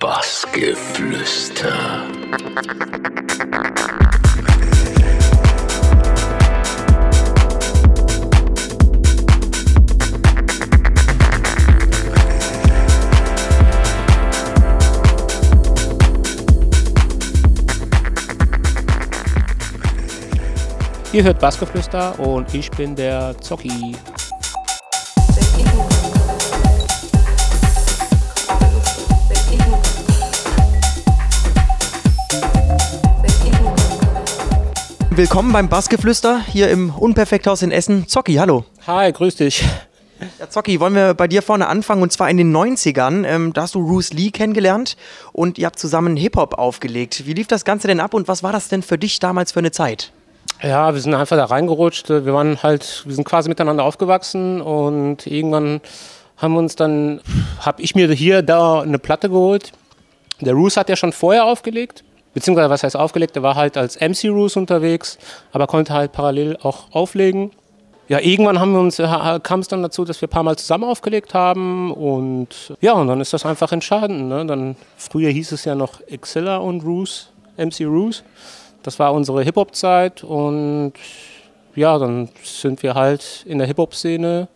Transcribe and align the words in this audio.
Bassgeflüster. 0.00 1.72
Ihr 21.12 21.24
hört 21.24 21.38
Bassgeflüster 21.40 22.20
und 22.20 22.52
ich 22.52 22.70
bin 22.70 22.94
der 22.94 23.34
Zocki. 23.40 23.96
Willkommen 35.16 35.50
beim 35.50 35.70
Bassgeflüster 35.70 36.40
hier 36.40 36.68
im 36.68 36.90
Unperfekthaus 36.90 37.62
in 37.62 37.70
Essen. 37.70 38.06
Zocki, 38.06 38.34
hallo. 38.34 38.66
Hi, 38.86 39.10
grüß 39.10 39.36
dich. 39.36 39.64
Ja, 40.38 40.50
Zocki, 40.50 40.78
wollen 40.78 40.94
wir 40.94 41.14
bei 41.14 41.26
dir 41.26 41.40
vorne 41.40 41.68
anfangen 41.68 42.02
und 42.02 42.12
zwar 42.12 42.28
in 42.28 42.36
den 42.36 42.54
90ern. 42.54 43.26
Ähm, 43.26 43.54
da 43.54 43.62
hast 43.62 43.74
du 43.74 43.86
Bruce 43.86 44.12
Lee 44.12 44.30
kennengelernt 44.30 44.98
und 45.32 45.56
ihr 45.56 45.64
habt 45.64 45.78
zusammen 45.78 46.16
Hip-Hop 46.16 46.58
aufgelegt. 46.58 47.26
Wie 47.26 47.32
lief 47.32 47.46
das 47.46 47.64
Ganze 47.64 47.88
denn 47.88 47.98
ab 47.98 48.12
und 48.12 48.28
was 48.28 48.42
war 48.42 48.52
das 48.52 48.68
denn 48.68 48.82
für 48.82 48.98
dich 48.98 49.18
damals 49.18 49.52
für 49.52 49.60
eine 49.60 49.70
Zeit? 49.70 50.12
Ja, 50.62 50.92
wir 50.92 51.00
sind 51.00 51.14
einfach 51.14 51.38
da 51.38 51.46
reingerutscht. 51.46 52.10
Wir 52.10 52.34
waren 52.34 52.62
halt, 52.62 53.02
wir 53.06 53.14
sind 53.14 53.24
quasi 53.24 53.48
miteinander 53.48 53.84
aufgewachsen 53.84 54.60
und 54.60 55.26
irgendwann 55.26 55.80
haben 56.36 56.52
wir 56.52 56.58
uns 56.58 56.76
dann, 56.76 57.22
habe 57.60 57.80
ich 57.80 57.94
mir 57.94 58.12
hier 58.12 58.42
da 58.42 58.82
eine 58.82 58.98
Platte 58.98 59.30
geholt. 59.30 59.72
Der 60.40 60.52
Roos 60.52 60.76
hat 60.76 60.90
ja 60.90 60.96
schon 60.96 61.12
vorher 61.12 61.46
aufgelegt, 61.46 62.04
beziehungsweise 62.36 62.68
was 62.68 62.82
heißt 62.82 62.98
aufgelegt, 62.98 63.34
der 63.34 63.42
war 63.42 63.54
halt 63.54 63.78
als 63.78 63.98
MC 63.98 64.28
Roos 64.28 64.56
unterwegs, 64.56 65.16
aber 65.52 65.66
konnte 65.66 65.94
halt 65.94 66.12
parallel 66.12 66.58
auch 66.60 66.92
auflegen. 66.92 67.50
Ja, 68.08 68.20
irgendwann 68.20 68.60
haben 68.60 68.72
wir 68.72 68.80
uns, 68.80 68.98
äh, 68.98 69.40
kam 69.42 69.60
es 69.60 69.68
dann 69.68 69.82
dazu, 69.82 70.04
dass 70.04 70.20
wir 70.20 70.28
ein 70.28 70.30
paar 70.30 70.42
Mal 70.42 70.58
zusammen 70.58 70.84
aufgelegt 70.84 71.32
haben 71.32 71.94
und 71.94 72.76
ja, 72.82 72.92
und 72.92 73.08
dann 73.08 73.22
ist 73.22 73.32
das 73.32 73.46
einfach 73.46 73.72
entscheidend. 73.72 74.28
Ne? 74.28 74.44
Dann, 74.44 74.76
früher 74.98 75.30
hieß 75.30 75.52
es 75.52 75.64
ja 75.64 75.74
noch 75.74 76.02
Exilla 76.08 76.58
und 76.58 76.84
Roos, 76.84 77.30
MC 77.56 77.86
Roos. 77.86 78.22
Das 78.82 78.98
war 78.98 79.14
unsere 79.14 79.42
Hip-Hop-Zeit 79.42 80.22
und 80.22 80.92
ja, 81.74 81.98
dann 81.98 82.28
sind 82.44 82.82
wir 82.82 82.94
halt 82.94 83.46
in 83.46 83.56
der 83.56 83.66
Hip-Hop-Szene 83.66 84.48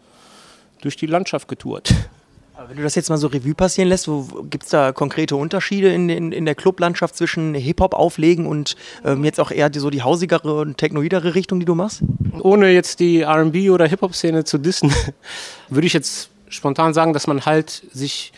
durch 0.82 0.96
die 0.96 1.06
Landschaft 1.06 1.48
getourt. 1.48 1.94
Wenn 2.69 2.77
du 2.77 2.83
das 2.83 2.94
jetzt 2.94 3.08
mal 3.08 3.16
so 3.16 3.27
Revue 3.27 3.55
passieren 3.55 3.89
lässt, 3.89 4.08
gibt 4.50 4.64
es 4.64 4.70
da 4.70 4.92
konkrete 4.92 5.36
Unterschiede 5.36 5.92
in, 5.92 6.08
in, 6.08 6.33
in 6.33 6.44
der 6.44 6.55
Clublandschaft 6.55 7.16
zwischen 7.16 7.55
Hip-Hop-Auflegen 7.55 8.47
und 8.47 8.77
ähm, 9.05 9.25
jetzt 9.25 9.41
auch 9.41 9.50
eher 9.50 9.70
die, 9.70 9.78
so 9.78 9.91
die 9.91 10.03
hausigere 10.03 10.61
und 10.61 10.77
technoidere 10.77 11.34
Richtung, 11.34 11.61
die 11.61 11.66
du 11.66 11.75
machst? 11.75 12.03
Ohne 12.41 12.70
jetzt 12.70 13.00
die 13.00 13.25
RB- 13.25 13.70
oder 13.70 13.86
Hip-Hop-Szene 13.86 14.44
zu 14.44 14.58
dissen, 14.58 14.92
würde 15.69 15.86
ich 15.86 15.92
jetzt 15.92 16.31
spontan 16.48 16.94
sagen, 16.94 17.12
dass 17.12 17.27
man 17.27 17.47
halt 17.47 17.70
sich 17.92 18.33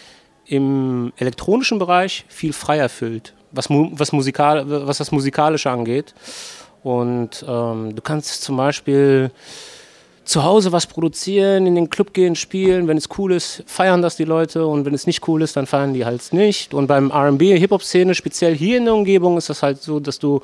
im 0.47 1.13
elektronischen 1.17 1.79
Bereich 1.79 2.25
viel 2.29 2.53
freier 2.53 2.89
fühlt 2.89 3.35
was, 3.53 3.69
was, 3.71 4.13
musikal, 4.13 4.65
was 4.87 4.99
das 4.99 5.13
Musikalische 5.13 5.71
angeht. 5.71 6.15
Und 6.83 7.45
ähm, 7.47 7.95
du 7.95 8.03
kannst 8.03 8.43
zum 8.43 8.57
Beispiel 8.57 9.31
zu 10.25 10.45
Hause 10.45 10.73
was 10.73 10.87
produzieren, 10.87 11.67
in 11.67 11.75
den 11.75 11.91
Club 11.91 12.13
gehen, 12.13 12.37
spielen. 12.37 12.89
Wenn 12.89 12.97
es 12.97 13.09
cool 13.19 13.33
ist, 13.33 13.65
feiern 13.67 14.03
das 14.03 14.17
die 14.17 14.25
Leute. 14.25 14.67
Und 14.67 14.85
wenn 14.85 14.95
es 14.95 15.07
nicht 15.07 15.27
cool 15.29 15.43
ist, 15.43 15.57
dann 15.57 15.67
feiern 15.67 15.95
die 15.95 16.05
halt 16.05 16.33
nicht. 16.33 16.75
Und 16.75 16.87
beim 16.87 17.11
RB, 17.11 17.43
Hip-Hop-Szene, 17.59 18.15
speziell 18.15 18.55
hier 18.55 18.79
in 18.79 18.85
der 18.85 18.95
Umgebung, 18.95 19.37
ist 19.37 19.51
das 19.51 19.63
halt 19.63 19.83
so, 19.83 20.01
dass 20.01 20.19
du 20.19 20.41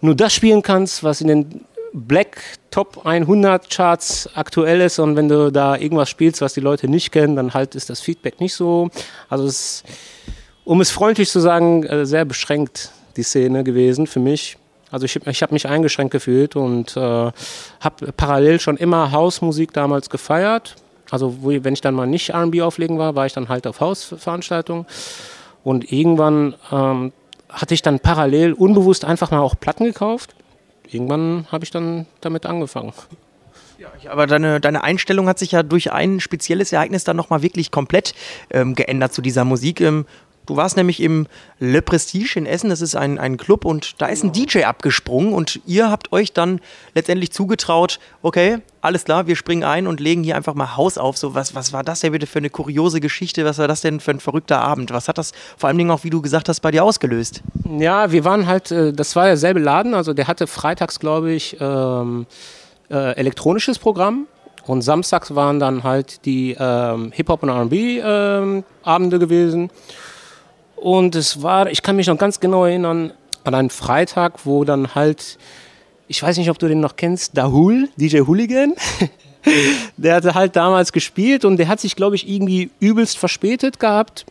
nur 0.00 0.14
das 0.14 0.32
spielen 0.32 0.62
kannst, 0.62 1.04
was 1.04 1.20
in 1.20 1.28
den 1.28 1.64
Black 1.92 2.40
Top 2.70 3.04
100 3.04 3.68
Charts 3.68 4.28
aktuell 4.34 4.80
ist. 4.80 4.98
Und 4.98 5.16
wenn 5.16 5.28
du 5.28 5.50
da 5.50 5.76
irgendwas 5.76 6.08
spielst, 6.08 6.40
was 6.40 6.54
die 6.54 6.60
Leute 6.60 6.88
nicht 6.88 7.12
kennen, 7.12 7.36
dann 7.36 7.52
halt 7.52 7.74
ist 7.74 7.90
das 7.90 8.00
Feedback 8.00 8.40
nicht 8.40 8.54
so. 8.54 8.88
Also 9.28 9.44
es 9.44 9.84
um 10.70 10.80
es 10.80 10.92
freundlich 10.92 11.28
zu 11.28 11.40
sagen, 11.40 11.82
äh, 11.82 12.06
sehr 12.06 12.24
beschränkt 12.24 12.92
die 13.16 13.24
Szene 13.24 13.64
gewesen 13.64 14.06
für 14.06 14.20
mich. 14.20 14.56
Also 14.90 15.04
ich, 15.04 15.16
ich 15.26 15.42
habe 15.42 15.52
mich 15.52 15.68
eingeschränkt 15.68 16.12
gefühlt 16.12 16.56
und 16.56 16.96
äh, 16.96 17.00
habe 17.00 18.12
parallel 18.16 18.60
schon 18.60 18.76
immer 18.76 19.12
Hausmusik 19.12 19.72
damals 19.72 20.10
gefeiert. 20.10 20.76
Also 21.10 21.42
wo, 21.42 21.48
wenn 21.50 21.74
ich 21.74 21.80
dann 21.80 21.94
mal 21.94 22.06
nicht 22.06 22.30
R&B 22.30 22.62
auflegen 22.62 22.98
war, 22.98 23.14
war 23.14 23.26
ich 23.26 23.32
dann 23.32 23.48
halt 23.48 23.66
auf 23.66 23.80
Hausveranstaltungen. 23.80 24.86
Und 25.62 25.90
irgendwann 25.92 26.54
ähm, 26.72 27.12
hatte 27.48 27.74
ich 27.74 27.82
dann 27.82 28.00
parallel 28.00 28.52
unbewusst 28.52 29.04
einfach 29.04 29.30
mal 29.30 29.40
auch 29.40 29.54
Platten 29.58 29.84
gekauft. 29.84 30.34
Irgendwann 30.88 31.46
habe 31.52 31.64
ich 31.64 31.70
dann 31.70 32.06
damit 32.20 32.46
angefangen. 32.46 32.92
Ja, 33.78 34.10
aber 34.10 34.26
deine, 34.26 34.60
deine 34.60 34.84
Einstellung 34.84 35.26
hat 35.26 35.38
sich 35.38 35.52
ja 35.52 35.62
durch 35.62 35.90
ein 35.90 36.20
spezielles 36.20 36.72
Ereignis 36.72 37.04
dann 37.04 37.16
nochmal 37.16 37.42
wirklich 37.42 37.70
komplett 37.70 38.14
ähm, 38.50 38.74
geändert 38.74 39.14
zu 39.14 39.22
dieser 39.22 39.44
Musik. 39.44 39.80
Ähm, 39.80 40.04
Du 40.50 40.56
warst 40.56 40.76
nämlich 40.76 41.00
im 41.00 41.28
Le 41.60 41.80
Prestige 41.80 42.36
in 42.36 42.44
Essen, 42.44 42.70
das 42.70 42.80
ist 42.80 42.96
ein, 42.96 43.20
ein 43.20 43.36
Club 43.36 43.64
und 43.64 44.02
da 44.02 44.06
ist 44.06 44.24
ein 44.24 44.32
DJ 44.32 44.64
abgesprungen 44.64 45.32
und 45.32 45.60
ihr 45.64 45.92
habt 45.92 46.10
euch 46.10 46.32
dann 46.32 46.60
letztendlich 46.92 47.30
zugetraut, 47.30 48.00
okay, 48.22 48.58
alles 48.80 49.04
klar, 49.04 49.28
wir 49.28 49.36
springen 49.36 49.62
ein 49.62 49.86
und 49.86 50.00
legen 50.00 50.24
hier 50.24 50.34
einfach 50.34 50.54
mal 50.54 50.76
Haus 50.76 50.98
auf. 50.98 51.16
So, 51.16 51.36
was, 51.36 51.54
was 51.54 51.72
war 51.72 51.84
das 51.84 52.00
denn 52.00 52.10
bitte 52.10 52.26
für 52.26 52.40
eine 52.40 52.50
kuriose 52.50 52.98
Geschichte? 52.98 53.44
Was 53.44 53.58
war 53.58 53.68
das 53.68 53.80
denn 53.80 54.00
für 54.00 54.10
ein 54.10 54.18
verrückter 54.18 54.60
Abend? 54.60 54.90
Was 54.90 55.06
hat 55.06 55.18
das 55.18 55.30
vor 55.56 55.68
allem 55.68 55.88
auch, 55.88 56.02
wie 56.02 56.10
du 56.10 56.20
gesagt 56.20 56.48
hast, 56.48 56.58
bei 56.58 56.72
dir 56.72 56.82
ausgelöst? 56.82 57.42
Ja, 57.78 58.10
wir 58.10 58.24
waren 58.24 58.48
halt, 58.48 58.72
äh, 58.72 58.92
das 58.92 59.14
war 59.14 59.26
derselbe 59.26 59.60
Laden, 59.60 59.94
also 59.94 60.14
der 60.14 60.26
hatte 60.26 60.48
freitags, 60.48 60.98
glaube 60.98 61.30
ich, 61.30 61.58
ähm, 61.60 62.26
äh, 62.90 63.12
elektronisches 63.14 63.78
Programm. 63.78 64.26
Und 64.66 64.82
samstags 64.82 65.34
waren 65.34 65.60
dann 65.60 65.84
halt 65.84 66.24
die 66.24 66.56
ähm, 66.58 67.12
Hip-Hop 67.12 67.44
und 67.44 67.50
RB-Abende 67.50 69.16
ähm, 69.16 69.20
gewesen. 69.20 69.70
Und 70.80 71.14
es 71.14 71.42
war, 71.42 71.70
ich 71.70 71.82
kann 71.82 71.96
mich 71.96 72.06
noch 72.06 72.16
ganz 72.16 72.40
genau 72.40 72.64
erinnern, 72.64 73.12
an 73.44 73.54
einen 73.54 73.70
Freitag, 73.70 74.46
wo 74.46 74.64
dann 74.64 74.94
halt, 74.94 75.36
ich 76.08 76.22
weiß 76.22 76.38
nicht, 76.38 76.48
ob 76.48 76.58
du 76.58 76.68
den 76.68 76.80
noch 76.80 76.96
kennst, 76.96 77.36
Dahul, 77.36 77.90
DJ 77.96 78.20
Hooligan. 78.20 78.74
der 79.98 80.14
hatte 80.14 80.34
halt 80.34 80.56
damals 80.56 80.92
gespielt 80.92 81.44
und 81.44 81.58
der 81.58 81.68
hat 81.68 81.80
sich, 81.80 81.96
glaube 81.96 82.16
ich, 82.16 82.26
irgendwie 82.28 82.70
übelst 82.80 83.18
verspätet 83.18 83.78
gehabt. 83.78 84.24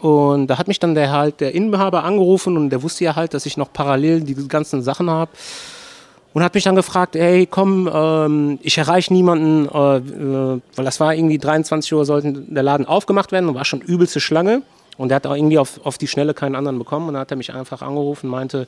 Und 0.00 0.46
da 0.46 0.58
hat 0.58 0.68
mich 0.68 0.78
dann 0.78 0.94
der 0.94 1.10
halt 1.10 1.40
der 1.40 1.54
Inhaber 1.54 2.04
angerufen 2.04 2.56
und 2.56 2.70
der 2.70 2.84
wusste 2.84 3.04
ja 3.04 3.16
halt, 3.16 3.34
dass 3.34 3.44
ich 3.44 3.56
noch 3.56 3.72
parallel 3.72 4.20
die 4.20 4.34
ganzen 4.46 4.82
Sachen 4.82 5.10
habe. 5.10 5.32
Und 6.34 6.44
hat 6.44 6.54
mich 6.54 6.64
dann 6.64 6.76
gefragt, 6.76 7.16
hey, 7.16 7.46
komm, 7.46 7.90
ähm, 7.92 8.58
ich 8.62 8.78
erreiche 8.78 9.12
niemanden, 9.12 9.66
äh, 9.66 9.96
äh, 9.96 10.60
weil 10.76 10.84
das 10.84 11.00
war 11.00 11.14
irgendwie 11.14 11.38
23 11.38 11.92
Uhr, 11.94 12.04
sollte 12.04 12.32
der 12.32 12.62
Laden 12.62 12.86
aufgemacht 12.86 13.32
werden 13.32 13.48
und 13.48 13.54
war 13.56 13.64
schon 13.64 13.80
übelste 13.80 14.20
Schlange. 14.20 14.62
Und 14.98 15.10
er 15.10 15.16
hat 15.16 15.26
auch 15.26 15.34
irgendwie 15.34 15.58
auf, 15.58 15.84
auf 15.84 15.98
die 15.98 16.06
Schnelle 16.06 16.32
keinen 16.32 16.54
anderen 16.54 16.78
bekommen. 16.78 17.08
Und 17.08 17.14
dann 17.14 17.20
hat 17.20 17.30
er 17.30 17.36
mich 17.36 17.52
einfach 17.52 17.82
angerufen 17.82 18.26
und 18.26 18.32
meinte, 18.32 18.66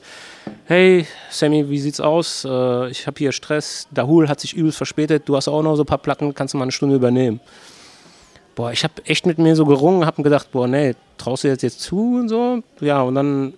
hey 0.65 1.07
Sammy, 1.29 1.69
wie 1.69 1.79
sieht's 1.79 1.99
aus? 1.99 2.45
Äh, 2.45 2.89
ich 2.89 3.07
habe 3.07 3.17
hier 3.17 3.31
Stress. 3.31 3.87
Dahul 3.91 4.29
hat 4.29 4.39
sich 4.39 4.53
übelst 4.53 4.77
verspätet. 4.77 5.23
Du 5.27 5.35
hast 5.35 5.47
auch 5.47 5.63
noch 5.63 5.75
so 5.75 5.83
ein 5.83 5.87
paar 5.87 5.97
Platten, 5.97 6.33
kannst 6.33 6.53
du 6.53 6.57
mal 6.57 6.63
eine 6.63 6.71
Stunde 6.71 6.95
übernehmen. 6.95 7.39
Boah, 8.55 8.71
ich 8.71 8.83
habe 8.83 8.93
echt 9.05 9.25
mit 9.25 9.37
mir 9.37 9.55
so 9.55 9.65
gerungen, 9.65 10.05
habe 10.05 10.21
mir 10.21 10.25
gedacht, 10.25 10.51
boah, 10.51 10.67
nee, 10.67 10.93
traust 11.17 11.45
du 11.45 11.47
jetzt 11.47 11.63
jetzt 11.63 11.79
zu 11.81 12.17
und 12.19 12.29
so? 12.29 12.61
Ja, 12.81 13.01
und 13.01 13.15
dann 13.15 13.53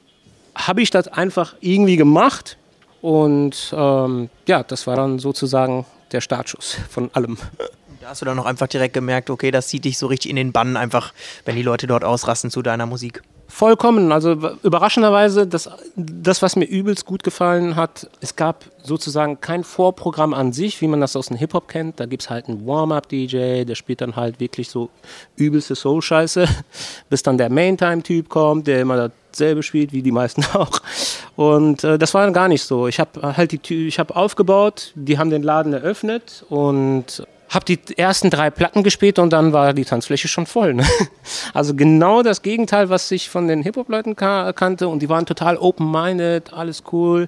habe 0.55 0.81
ich 0.81 0.91
das 0.91 1.07
einfach 1.07 1.55
irgendwie 1.59 1.97
gemacht. 1.97 2.57
Und 3.01 3.73
ähm, 3.75 4.29
ja, 4.47 4.63
das 4.63 4.85
war 4.85 4.95
dann 4.95 5.17
sozusagen 5.19 5.85
der 6.11 6.21
Startschuss 6.21 6.77
von 6.89 7.09
allem. 7.13 7.37
Da 8.01 8.09
hast 8.09 8.21
du 8.21 8.25
dann 8.25 8.35
noch 8.35 8.47
einfach 8.47 8.65
direkt 8.65 8.95
gemerkt, 8.95 9.29
okay, 9.29 9.51
das 9.51 9.67
zieht 9.67 9.85
dich 9.85 9.99
so 9.99 10.07
richtig 10.07 10.31
in 10.31 10.35
den 10.35 10.51
Bann, 10.51 10.75
einfach, 10.75 11.13
wenn 11.45 11.55
die 11.55 11.61
Leute 11.61 11.85
dort 11.85 12.03
ausrasten 12.03 12.49
zu 12.49 12.63
deiner 12.63 12.87
Musik. 12.87 13.21
Vollkommen. 13.47 14.11
Also 14.11 14.31
überraschenderweise, 14.63 15.45
das, 15.45 15.69
das, 15.95 16.41
was 16.41 16.55
mir 16.55 16.65
übelst 16.65 17.05
gut 17.05 17.21
gefallen 17.21 17.75
hat, 17.75 18.09
es 18.19 18.35
gab 18.35 18.65
sozusagen 18.81 19.39
kein 19.39 19.63
Vorprogramm 19.63 20.33
an 20.33 20.51
sich, 20.51 20.81
wie 20.81 20.87
man 20.87 20.99
das 20.99 21.15
aus 21.15 21.27
dem 21.27 21.37
Hip-Hop 21.37 21.67
kennt. 21.67 21.99
Da 21.99 22.07
gibt 22.07 22.23
es 22.23 22.31
halt 22.31 22.47
einen 22.47 22.65
Warm-Up-DJ, 22.65 23.65
der 23.65 23.75
spielt 23.75 24.01
dann 24.01 24.15
halt 24.15 24.39
wirklich 24.39 24.69
so 24.69 24.89
übelste 25.35 25.75
Soul-Scheiße, 25.75 26.47
bis 27.11 27.21
dann 27.21 27.37
der 27.37 27.51
Main-Time-Typ 27.51 28.29
kommt, 28.29 28.65
der 28.65 28.81
immer 28.81 29.11
dasselbe 29.29 29.61
spielt, 29.61 29.93
wie 29.93 30.01
die 30.01 30.11
meisten 30.11 30.43
auch. 30.53 30.79
Und 31.35 31.83
äh, 31.83 31.99
das 31.99 32.15
war 32.15 32.23
dann 32.23 32.33
gar 32.33 32.47
nicht 32.47 32.63
so. 32.63 32.87
Ich 32.87 32.99
habe 32.99 33.37
halt 33.37 33.51
die, 33.51 33.87
ich 33.87 33.99
habe 33.99 34.15
aufgebaut, 34.15 34.91
die 34.95 35.19
haben 35.19 35.29
den 35.29 35.43
Laden 35.43 35.73
eröffnet 35.73 36.43
und 36.49 37.21
habe 37.51 37.65
die 37.65 37.79
ersten 37.97 38.29
drei 38.29 38.49
Platten 38.49 38.81
gespielt 38.81 39.19
und 39.19 39.31
dann 39.31 39.53
war 39.53 39.73
die 39.73 39.85
Tanzfläche 39.85 40.27
schon 40.27 40.47
voll. 40.47 40.73
Ne? 40.73 40.85
Also 41.53 41.75
genau 41.75 42.23
das 42.23 42.41
Gegenteil, 42.41 42.89
was 42.89 43.11
ich 43.11 43.29
von 43.29 43.47
den 43.47 43.61
Hip-Hop-Leuten 43.61 44.15
ka 44.15 44.53
kannte 44.53 44.87
und 44.87 45.01
die 45.01 45.09
waren 45.09 45.25
total 45.25 45.57
open-minded, 45.57 46.53
alles 46.53 46.83
cool 46.91 47.27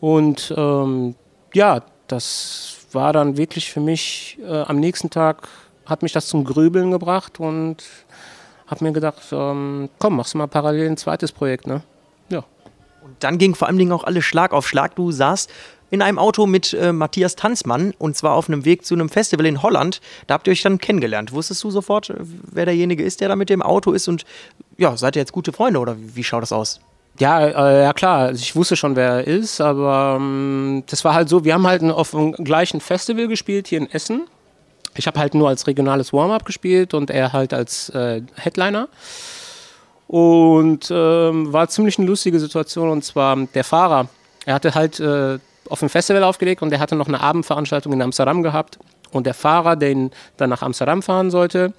und 0.00 0.54
ähm, 0.56 1.16
ja, 1.52 1.82
das 2.06 2.76
war 2.92 3.12
dann 3.12 3.36
wirklich 3.36 3.70
für 3.70 3.80
mich 3.80 4.38
äh, 4.46 4.62
am 4.62 4.78
nächsten 4.78 5.10
Tag 5.10 5.48
hat 5.84 6.02
mich 6.02 6.12
das 6.12 6.26
zum 6.26 6.44
Grübeln 6.44 6.90
gebracht 6.90 7.40
und 7.40 7.84
habe 8.66 8.84
mir 8.84 8.92
gedacht, 8.92 9.22
ähm, 9.32 9.88
komm, 9.98 10.16
machst 10.16 10.34
du 10.34 10.38
mal 10.38 10.48
parallel 10.48 10.90
ein 10.90 10.96
zweites 10.96 11.32
Projekt, 11.32 11.66
ne? 11.66 11.82
Ja. 12.28 12.44
Und 13.02 13.16
dann 13.20 13.38
ging 13.38 13.54
vor 13.54 13.68
allen 13.68 13.78
Dingen 13.78 13.92
auch 13.92 14.04
alles 14.04 14.24
Schlag 14.24 14.52
auf 14.52 14.66
Schlag. 14.66 14.96
Du 14.96 15.12
saßt 15.12 15.50
in 15.96 16.02
einem 16.02 16.18
Auto 16.18 16.46
mit 16.46 16.74
äh, 16.74 16.92
Matthias 16.92 17.36
Tanzmann 17.36 17.94
und 17.96 18.16
zwar 18.16 18.34
auf 18.34 18.48
einem 18.48 18.66
Weg 18.66 18.84
zu 18.84 18.94
einem 18.94 19.08
Festival 19.08 19.46
in 19.46 19.62
Holland. 19.62 20.02
Da 20.26 20.34
habt 20.34 20.46
ihr 20.46 20.50
euch 20.50 20.60
dann 20.60 20.76
kennengelernt. 20.76 21.32
Wusstest 21.32 21.64
du 21.64 21.70
sofort, 21.70 22.10
äh, 22.10 22.16
wer 22.18 22.66
derjenige 22.66 23.02
ist, 23.02 23.22
der 23.22 23.28
da 23.28 23.36
mit 23.36 23.48
dem 23.48 23.62
Auto 23.62 23.92
ist 23.92 24.06
und 24.08 24.26
ja, 24.76 24.94
seid 24.96 25.16
ihr 25.16 25.22
jetzt 25.22 25.32
gute 25.32 25.52
Freunde 25.52 25.80
oder 25.80 25.98
wie, 25.98 26.16
wie 26.16 26.22
schaut 26.22 26.42
das 26.42 26.52
aus? 26.52 26.80
Ja, 27.18 27.46
äh, 27.46 27.84
ja 27.84 27.94
klar, 27.94 28.26
also 28.26 28.42
ich 28.42 28.54
wusste 28.54 28.76
schon, 28.76 28.94
wer 28.94 29.08
er 29.08 29.26
ist, 29.26 29.62
aber 29.62 30.18
ähm, 30.20 30.84
das 30.86 31.02
war 31.02 31.14
halt 31.14 31.30
so, 31.30 31.44
wir 31.46 31.54
haben 31.54 31.66
halt 31.66 31.82
auf 31.82 32.10
dem 32.10 32.32
gleichen 32.32 32.82
Festival 32.82 33.26
gespielt 33.26 33.68
hier 33.68 33.78
in 33.78 33.90
Essen. 33.90 34.26
Ich 34.96 35.06
habe 35.06 35.18
halt 35.18 35.34
nur 35.34 35.48
als 35.48 35.66
regionales 35.66 36.12
Warm-up 36.12 36.44
gespielt 36.44 36.92
und 36.92 37.10
er 37.10 37.32
halt 37.32 37.54
als 37.54 37.88
äh, 37.90 38.20
Headliner. 38.34 38.88
Und 40.08 40.90
ähm, 40.90 41.52
war 41.52 41.68
ziemlich 41.68 41.98
eine 41.98 42.06
lustige 42.06 42.38
Situation 42.38 42.90
und 42.90 43.02
zwar 43.02 43.34
der 43.36 43.64
Fahrer. 43.64 44.08
Er 44.44 44.54
hatte 44.54 44.74
halt 44.74 45.00
äh, 45.00 45.38
auf 45.68 45.80
dem 45.80 45.88
Festival 45.88 46.24
aufgelegt 46.24 46.62
und 46.62 46.72
er 46.72 46.80
hatte 46.80 46.96
noch 46.96 47.08
eine 47.08 47.20
Abendveranstaltung 47.20 47.92
in 47.92 48.02
Amsterdam 48.02 48.42
gehabt. 48.42 48.78
Und 49.12 49.26
der 49.26 49.34
Fahrer, 49.34 49.76
der 49.76 49.90
ihn 49.90 50.10
dann 50.36 50.50
nach 50.50 50.62
Amsterdam 50.62 51.02
fahren 51.02 51.30
sollte, 51.30 51.72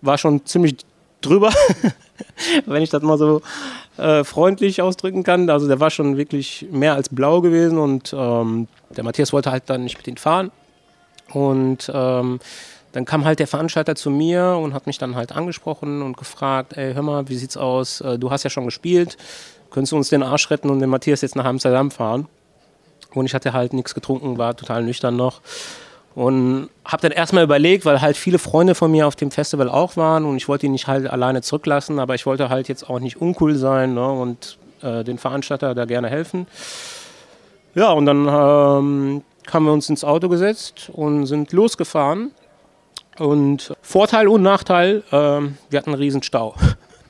war 0.00 0.18
schon 0.18 0.44
ziemlich 0.46 0.76
drüber, 1.20 1.52
wenn 2.66 2.82
ich 2.82 2.90
das 2.90 3.02
mal 3.02 3.18
so 3.18 3.42
äh, 3.98 4.24
freundlich 4.24 4.82
ausdrücken 4.82 5.22
kann. 5.22 5.48
Also 5.50 5.68
der 5.68 5.80
war 5.80 5.90
schon 5.90 6.16
wirklich 6.16 6.66
mehr 6.70 6.94
als 6.94 7.08
blau 7.08 7.40
gewesen 7.40 7.78
und 7.78 8.14
ähm, 8.16 8.68
der 8.90 9.04
Matthias 9.04 9.32
wollte 9.32 9.50
halt 9.50 9.64
dann 9.66 9.84
nicht 9.84 9.98
mit 9.98 10.08
ihm 10.08 10.16
fahren. 10.16 10.50
Und 11.32 11.90
ähm, 11.94 12.40
dann 12.92 13.04
kam 13.04 13.24
halt 13.24 13.38
der 13.38 13.46
Veranstalter 13.46 13.94
zu 13.94 14.10
mir 14.10 14.58
und 14.60 14.74
hat 14.74 14.86
mich 14.86 14.98
dann 14.98 15.14
halt 15.14 15.32
angesprochen 15.32 16.02
und 16.02 16.16
gefragt, 16.16 16.76
ey, 16.76 16.94
hör 16.94 17.02
mal, 17.02 17.28
wie 17.28 17.36
sieht's 17.36 17.56
aus? 17.56 18.00
Äh, 18.00 18.18
du 18.18 18.30
hast 18.30 18.42
ja 18.42 18.50
schon 18.50 18.64
gespielt, 18.64 19.16
könntest 19.70 19.92
du 19.92 19.96
uns 19.96 20.08
den 20.08 20.22
Arsch 20.22 20.50
retten 20.50 20.70
und 20.70 20.80
den 20.80 20.90
Matthias 20.90 21.20
jetzt 21.20 21.36
nach 21.36 21.44
Amsterdam 21.44 21.90
fahren? 21.90 22.26
Und 23.14 23.26
ich 23.26 23.34
hatte 23.34 23.52
halt 23.52 23.72
nichts 23.72 23.94
getrunken, 23.94 24.38
war 24.38 24.56
total 24.56 24.82
nüchtern 24.82 25.16
noch. 25.16 25.40
Und 26.14 26.68
habe 26.84 27.02
dann 27.02 27.12
erstmal 27.12 27.44
überlegt, 27.44 27.84
weil 27.84 28.00
halt 28.00 28.16
viele 28.16 28.38
Freunde 28.38 28.74
von 28.74 28.90
mir 28.90 29.06
auf 29.06 29.14
dem 29.16 29.30
Festival 29.30 29.68
auch 29.68 29.96
waren 29.96 30.24
und 30.24 30.36
ich 30.36 30.48
wollte 30.48 30.66
ihn 30.66 30.72
nicht 30.72 30.88
halt 30.88 31.08
alleine 31.08 31.40
zurücklassen, 31.40 32.00
aber 32.00 32.16
ich 32.16 32.26
wollte 32.26 32.48
halt 32.48 32.68
jetzt 32.68 32.90
auch 32.90 32.98
nicht 32.98 33.20
uncool 33.20 33.54
sein 33.54 33.94
ne, 33.94 34.10
und 34.10 34.58
äh, 34.82 35.04
den 35.04 35.18
Veranstalter 35.18 35.74
da 35.74 35.84
gerne 35.84 36.08
helfen. 36.08 36.46
Ja, 37.74 37.92
und 37.92 38.06
dann 38.06 38.26
ähm, 38.26 39.22
haben 39.52 39.64
wir 39.64 39.72
uns 39.72 39.88
ins 39.88 40.02
Auto 40.02 40.28
gesetzt 40.28 40.90
und 40.92 41.26
sind 41.26 41.52
losgefahren. 41.52 42.32
Und 43.18 43.72
Vorteil 43.82 44.28
und 44.28 44.42
Nachteil, 44.42 45.02
äh, 45.10 45.12
wir 45.12 45.78
hatten 45.78 45.90
einen 45.90 45.94
riesen 45.94 46.22
Stau. 46.22 46.54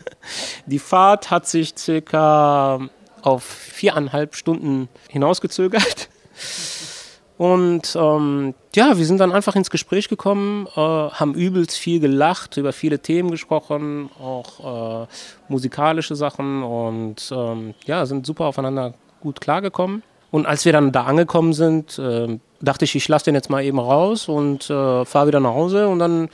Die 0.67 0.79
Fahrt 0.79 1.31
hat 1.31 1.47
sich 1.47 1.75
circa 1.79 2.81
auf 3.23 3.45
viereinhalb 3.45 4.35
Stunden 4.35 4.89
hinausgezögert. 5.09 6.09
Und 7.41 7.97
ähm, 7.97 8.53
ja, 8.75 8.99
wir 8.99 9.07
sind 9.07 9.17
dann 9.17 9.33
einfach 9.33 9.57
ins 9.57 9.71
Gespräch 9.71 10.11
gekommen, 10.11 10.67
äh, 10.77 10.79
haben 10.79 11.33
übelst 11.33 11.79
viel 11.79 11.99
gelacht, 11.99 12.59
über 12.59 12.75
viele 12.75 12.99
Themen 12.99 13.31
gesprochen, 13.31 14.11
auch 14.21 15.05
äh, 15.05 15.07
musikalische 15.49 16.17
Sachen 16.17 16.63
und 16.63 17.33
ähm, 17.35 17.73
ja, 17.87 18.05
sind 18.05 18.27
super 18.27 18.45
aufeinander 18.45 18.93
gut 19.23 19.41
klargekommen. 19.41 20.03
Und 20.31 20.45
als 20.45 20.67
wir 20.67 20.73
dann 20.75 20.93
da 20.93 21.05
angekommen 21.05 21.55
sind, 21.55 21.99
äh, 21.99 22.39
dachte 22.61 22.85
ich, 22.85 22.95
ich 22.95 23.09
lasse 23.09 23.25
den 23.27 23.35
jetzt 23.35 23.49
mal 23.49 23.65
eben 23.65 23.79
raus 23.79 24.29
und 24.29 24.69
äh, 24.69 25.05
fahre 25.07 25.29
wieder 25.29 25.41
nach 25.41 25.55
Hause. 25.55 25.89
Und 25.89 25.99
dann 25.99 26.29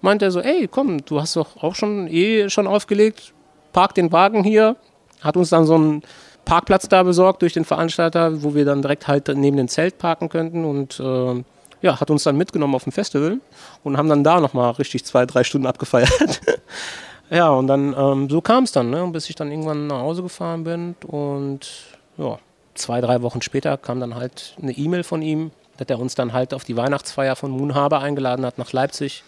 meinte 0.00 0.26
er 0.26 0.30
so, 0.30 0.40
ey, 0.40 0.68
komm, 0.68 1.04
du 1.04 1.20
hast 1.20 1.34
doch 1.34 1.62
auch 1.62 1.74
schon 1.74 2.06
eh 2.06 2.48
schon 2.48 2.68
aufgelegt, 2.68 3.32
park 3.72 3.94
den 3.94 4.12
Wagen 4.12 4.44
hier. 4.44 4.76
Hat 5.20 5.36
uns 5.36 5.50
dann 5.50 5.66
so 5.66 5.76
ein 5.76 6.02
Parkplatz 6.44 6.88
da 6.88 7.02
besorgt 7.02 7.42
durch 7.42 7.52
den 7.52 7.64
Veranstalter, 7.64 8.42
wo 8.42 8.54
wir 8.54 8.64
dann 8.64 8.82
direkt 8.82 9.08
halt 9.08 9.28
neben 9.28 9.56
dem 9.56 9.68
Zelt 9.68 9.98
parken 9.98 10.28
könnten 10.28 10.64
und 10.64 10.98
äh, 11.00 11.42
ja, 11.82 12.00
hat 12.00 12.10
uns 12.10 12.24
dann 12.24 12.36
mitgenommen 12.36 12.74
auf 12.74 12.84
dem 12.84 12.92
Festival 12.92 13.38
und 13.82 13.96
haben 13.96 14.08
dann 14.08 14.24
da 14.24 14.40
nochmal 14.40 14.70
richtig 14.72 15.04
zwei, 15.04 15.26
drei 15.26 15.44
Stunden 15.44 15.66
abgefeiert. 15.66 16.40
ja, 17.30 17.48
und 17.50 17.66
dann 17.66 17.94
ähm, 17.96 18.30
so 18.30 18.40
kam 18.40 18.64
es 18.64 18.72
dann, 18.72 18.90
ne? 18.90 19.06
bis 19.12 19.28
ich 19.28 19.34
dann 19.34 19.50
irgendwann 19.50 19.88
nach 19.88 20.00
Hause 20.00 20.22
gefahren 20.22 20.64
bin 20.64 20.94
und 21.06 21.68
ja, 22.16 22.38
zwei, 22.74 23.00
drei 23.00 23.22
Wochen 23.22 23.42
später 23.42 23.76
kam 23.76 24.00
dann 24.00 24.14
halt 24.14 24.54
eine 24.62 24.72
E-Mail 24.72 25.02
von 25.02 25.22
ihm, 25.22 25.50
dass 25.76 25.88
er 25.88 25.98
uns 25.98 26.14
dann 26.14 26.32
halt 26.32 26.54
auf 26.54 26.64
die 26.64 26.76
Weihnachtsfeier 26.76 27.36
von 27.36 27.50
Moon 27.50 27.74
Harbor 27.74 28.00
eingeladen 28.00 28.46
hat 28.46 28.58
nach 28.58 28.72
Leipzig. 28.72 29.24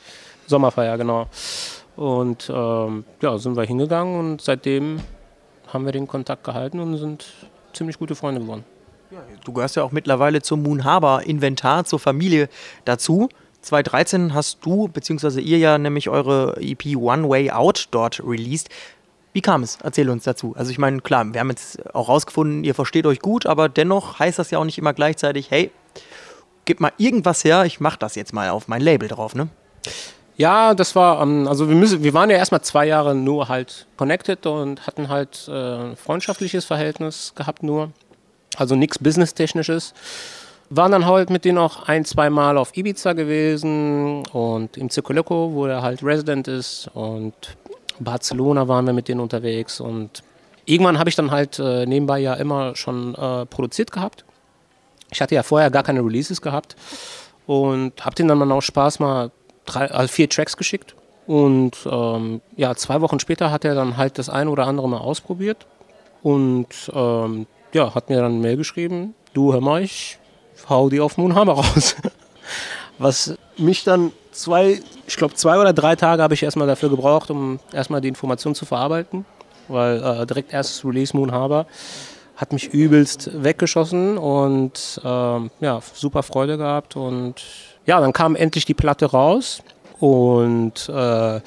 Sommerfeier, 0.46 0.98
genau. 0.98 1.26
Und 1.96 2.50
ähm, 2.54 3.04
ja, 3.22 3.38
sind 3.38 3.56
wir 3.56 3.64
hingegangen 3.64 4.18
und 4.18 4.40
seitdem 4.42 5.00
haben 5.74 5.84
wir 5.84 5.92
den 5.92 6.06
Kontakt 6.06 6.44
gehalten 6.44 6.80
und 6.80 6.96
sind 6.96 7.26
ziemlich 7.72 7.98
gute 7.98 8.14
Freunde 8.14 8.40
geworden. 8.40 8.64
Ja, 9.10 9.18
du 9.44 9.52
gehörst 9.52 9.76
ja 9.76 9.82
auch 9.82 9.92
mittlerweile 9.92 10.40
zum 10.42 10.62
Moon 10.62 10.84
Harbor 10.84 11.22
Inventar, 11.22 11.84
zur 11.84 11.98
Familie 11.98 12.48
dazu. 12.84 13.28
2013 13.62 14.34
hast 14.34 14.64
du, 14.64 14.88
beziehungsweise 14.88 15.40
ihr 15.40 15.58
ja 15.58 15.78
nämlich 15.78 16.08
eure 16.08 16.56
EP 16.60 16.96
One 16.96 17.28
Way 17.28 17.50
Out 17.50 17.88
dort 17.90 18.22
released. 18.24 18.68
Wie 19.32 19.40
kam 19.40 19.62
es? 19.62 19.78
Erzähl 19.82 20.08
uns 20.10 20.24
dazu. 20.24 20.54
Also 20.56 20.70
ich 20.70 20.78
meine, 20.78 21.00
klar, 21.00 21.32
wir 21.32 21.40
haben 21.40 21.50
jetzt 21.50 21.94
auch 21.94 22.08
rausgefunden, 22.08 22.62
ihr 22.62 22.74
versteht 22.74 23.06
euch 23.06 23.20
gut, 23.20 23.46
aber 23.46 23.68
dennoch 23.68 24.18
heißt 24.18 24.38
das 24.38 24.50
ja 24.50 24.58
auch 24.58 24.64
nicht 24.64 24.78
immer 24.78 24.92
gleichzeitig, 24.92 25.50
hey, 25.50 25.70
gib 26.64 26.80
mal 26.80 26.92
irgendwas 26.98 27.42
her, 27.44 27.64
ich 27.64 27.80
mach 27.80 27.96
das 27.96 28.14
jetzt 28.14 28.32
mal 28.32 28.50
auf 28.50 28.68
mein 28.68 28.80
Label 28.80 29.08
drauf, 29.08 29.34
ne? 29.34 29.48
Ja, 30.36 30.74
das 30.74 30.96
war, 30.96 31.20
also 31.20 31.68
wir, 31.68 31.76
müssen, 31.76 32.02
wir 32.02 32.12
waren 32.12 32.28
ja 32.28 32.36
erstmal 32.36 32.62
zwei 32.62 32.86
Jahre 32.86 33.14
nur 33.14 33.48
halt 33.48 33.86
connected 33.96 34.46
und 34.46 34.84
hatten 34.86 35.08
halt 35.08 35.46
äh, 35.48 35.94
freundschaftliches 35.94 36.64
Verhältnis 36.64 37.34
gehabt 37.36 37.62
nur. 37.62 37.92
Also 38.56 38.74
nichts 38.74 38.98
Business-Technisches. 38.98 39.94
Waren 40.70 40.92
dann 40.92 41.06
halt 41.06 41.30
mit 41.30 41.44
denen 41.44 41.58
auch 41.58 41.84
ein, 41.88 42.04
zwei 42.04 42.30
Mal 42.30 42.58
auf 42.58 42.76
Ibiza 42.76 43.12
gewesen 43.12 44.26
und 44.26 44.76
im 44.76 44.90
Circoloco, 44.90 45.52
wo 45.52 45.66
er 45.66 45.82
halt 45.82 46.02
Resident 46.02 46.48
ist 46.48 46.90
und 46.94 47.34
Barcelona 48.00 48.66
waren 48.66 48.86
wir 48.86 48.92
mit 48.92 49.06
denen 49.06 49.20
unterwegs 49.20 49.78
und 49.78 50.24
irgendwann 50.64 50.98
habe 50.98 51.10
ich 51.10 51.16
dann 51.16 51.30
halt 51.30 51.60
äh, 51.60 51.86
nebenbei 51.86 52.18
ja 52.18 52.34
immer 52.34 52.74
schon 52.74 53.14
äh, 53.14 53.46
produziert 53.46 53.92
gehabt. 53.92 54.24
Ich 55.12 55.20
hatte 55.20 55.36
ja 55.36 55.44
vorher 55.44 55.70
gar 55.70 55.84
keine 55.84 56.00
Releases 56.00 56.40
gehabt 56.42 56.74
und 57.46 58.04
habe 58.04 58.16
denen 58.16 58.30
dann 58.30 58.50
auch 58.50 58.62
Spaß 58.62 58.98
mal 58.98 59.30
drei, 59.64 59.90
also 59.90 60.12
vier 60.12 60.28
Tracks 60.28 60.56
geschickt. 60.56 60.94
Und 61.26 61.78
ähm, 61.90 62.40
ja, 62.56 62.74
zwei 62.74 63.00
Wochen 63.00 63.18
später 63.18 63.50
hat 63.50 63.64
er 63.64 63.74
dann 63.74 63.96
halt 63.96 64.18
das 64.18 64.28
eine 64.28 64.50
oder 64.50 64.66
andere 64.66 64.88
mal 64.88 64.98
ausprobiert. 64.98 65.66
Und 66.22 66.68
ähm, 66.92 67.46
ja, 67.72 67.94
hat 67.94 68.08
mir 68.08 68.16
dann 68.16 68.32
eine 68.32 68.40
Mail 68.40 68.56
geschrieben, 68.56 69.14
du 69.32 69.52
hör 69.52 69.60
mal, 69.60 69.82
ich 69.82 70.18
hau 70.68 70.88
die 70.88 71.00
auf 71.00 71.16
Moonhammer 71.16 71.54
raus. 71.54 71.96
Was 72.98 73.36
mich 73.56 73.84
dann 73.84 74.12
zwei, 74.32 74.80
ich 75.06 75.16
glaube 75.16 75.34
zwei 75.34 75.58
oder 75.58 75.72
drei 75.72 75.96
Tage 75.96 76.22
habe 76.22 76.34
ich 76.34 76.42
erstmal 76.42 76.68
dafür 76.68 76.90
gebraucht, 76.90 77.30
um 77.30 77.58
erstmal 77.72 78.00
die 78.00 78.08
Informationen 78.08 78.54
zu 78.54 78.64
verarbeiten. 78.64 79.24
Weil 79.68 80.02
äh, 80.02 80.26
direkt 80.26 80.52
erstes 80.52 80.84
Release 80.84 81.16
Moon 81.16 81.32
Harbor 81.32 81.66
hat 82.36 82.52
mich 82.52 82.72
übelst 82.72 83.30
weggeschossen 83.42 84.18
und 84.18 85.00
ähm, 85.04 85.50
ja, 85.60 85.80
super 85.94 86.22
Freude 86.22 86.58
gehabt 86.58 86.96
und 86.96 87.42
ja, 87.86 88.00
dann 88.00 88.12
kam 88.12 88.36
endlich 88.36 88.64
die 88.64 88.74
Platte 88.74 89.06
raus 89.06 89.62
und 90.00 90.88
äh, 90.88 91.40